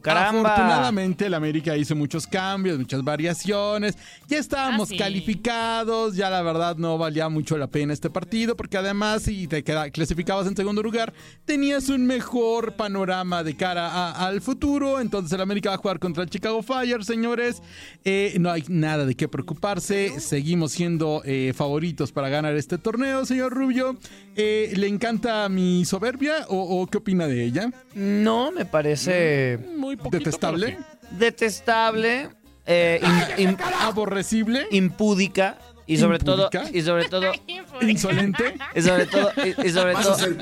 [0.03, 0.53] caramba.
[0.55, 3.97] Afortunadamente, el América hizo muchos cambios, muchas variaciones.
[4.29, 4.97] Ya estábamos Ah, sí.
[4.99, 9.63] calificados, ya la verdad no valía mucho la pena este partido, porque además, si te
[9.63, 11.13] clasificabas en segundo lugar,
[11.45, 15.01] tenías un mejor panorama de cara a- al futuro.
[15.01, 17.63] Entonces, el América va a jugar contra el Chicago Fire, señores.
[18.05, 20.19] Eh, no hay nada de qué preocuparse.
[20.21, 23.97] Seguimos siendo eh, favoritos para ganar este torneo, señor Rubio.
[24.37, 27.71] Eh, ¿Le encanta mi soberbia o, o qué opina de ella?
[27.95, 29.34] No, me parece
[29.77, 30.79] Muy detestable.
[31.13, 32.29] detestable,
[32.67, 33.01] eh,
[33.39, 36.77] im- im- aborrecible, impúdica y sobre todo Impúdica.
[36.79, 37.33] y sobre todo
[37.83, 40.37] insolente y sobre todo y, y sobre Vas a todo ser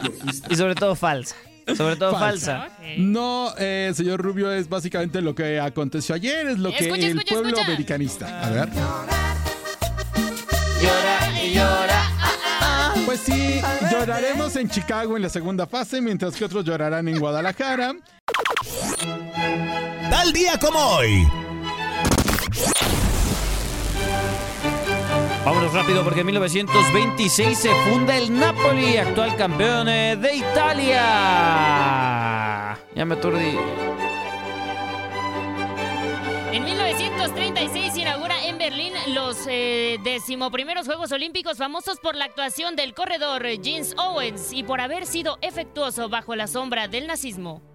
[0.50, 1.34] y sobre todo falsa.
[1.76, 2.68] Sobre todo falsa.
[2.98, 7.10] No, eh, señor Rubio, es básicamente lo que aconteció ayer, es lo que Escucha, el
[7.18, 7.64] escucha, pueblo escucha.
[7.66, 8.42] americanista.
[8.44, 8.68] A ver.
[10.80, 12.02] Llora y llora.
[13.06, 17.94] Pues sí, lloraremos en Chicago en la segunda fase, mientras que otros llorarán en Guadalajara.
[20.10, 21.26] Tal día como hoy.
[25.44, 30.98] Vámonos rápido porque en 1926 se funda el Napoli, actual campeón eh, de Italia.
[32.94, 33.58] Ya me aturdí.
[36.52, 42.76] En 1936 se inaugura en Berlín los eh, decimoprimeros Juegos Olímpicos famosos por la actuación
[42.76, 47.71] del corredor James Owens y por haber sido efectuoso bajo la sombra del nazismo.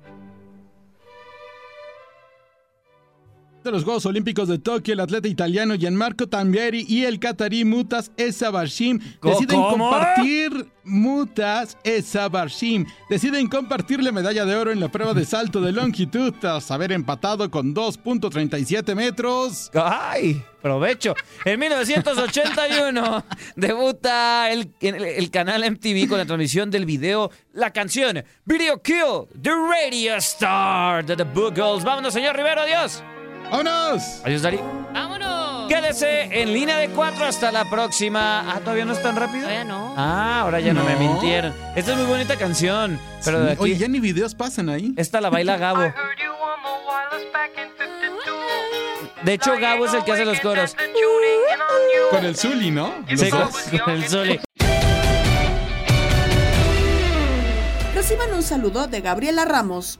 [3.72, 8.99] Los Juegos Olímpicos de Tokio, el atleta italiano Gianmarco Tambieri y el catarí Mutas Esabarshim
[9.22, 9.89] deciden ¿Cómo?
[9.89, 15.72] compartir Mutas Esabarshim deciden compartir la medalla de oro en la prueba de salto de
[15.74, 19.70] longitud tras haber empatado con 2.37 metros.
[19.74, 20.41] ¡Ay!
[20.61, 21.13] Provecho.
[21.45, 23.24] En 1981
[23.55, 29.28] debuta el, el- el canal MTV con la transmisión del video, la canción Video Kill,
[29.41, 31.84] The Radio Star de The Boogles.
[31.84, 33.03] Vámonos, señor Rivero, adiós.
[33.52, 34.22] ¡Vámonos!
[34.26, 34.60] Adiós, Dari.
[34.93, 35.68] ¡Vámonos!
[35.70, 38.39] Quédese en línea de cuatro hasta la próxima.
[38.52, 39.41] Ah, ¿todavía no es tan rápido?
[39.43, 39.93] Todavía no.
[39.98, 41.54] Ah, ahora ya no, me mintieron.
[41.76, 43.62] Esta es muy bonita canción, pero de aquí...
[43.64, 44.93] Oye, ya ni videos pasan ahí.
[44.98, 45.93] Esta la baila Gabo.
[49.24, 50.76] De hecho, Gabo es el que hace los coros.
[52.12, 52.93] Con el Zully, ¿no?
[53.10, 53.82] Los Sí, dos.
[53.84, 54.39] con el Zully.
[57.93, 60.00] Reciban un saludo de Gabriela Ramos.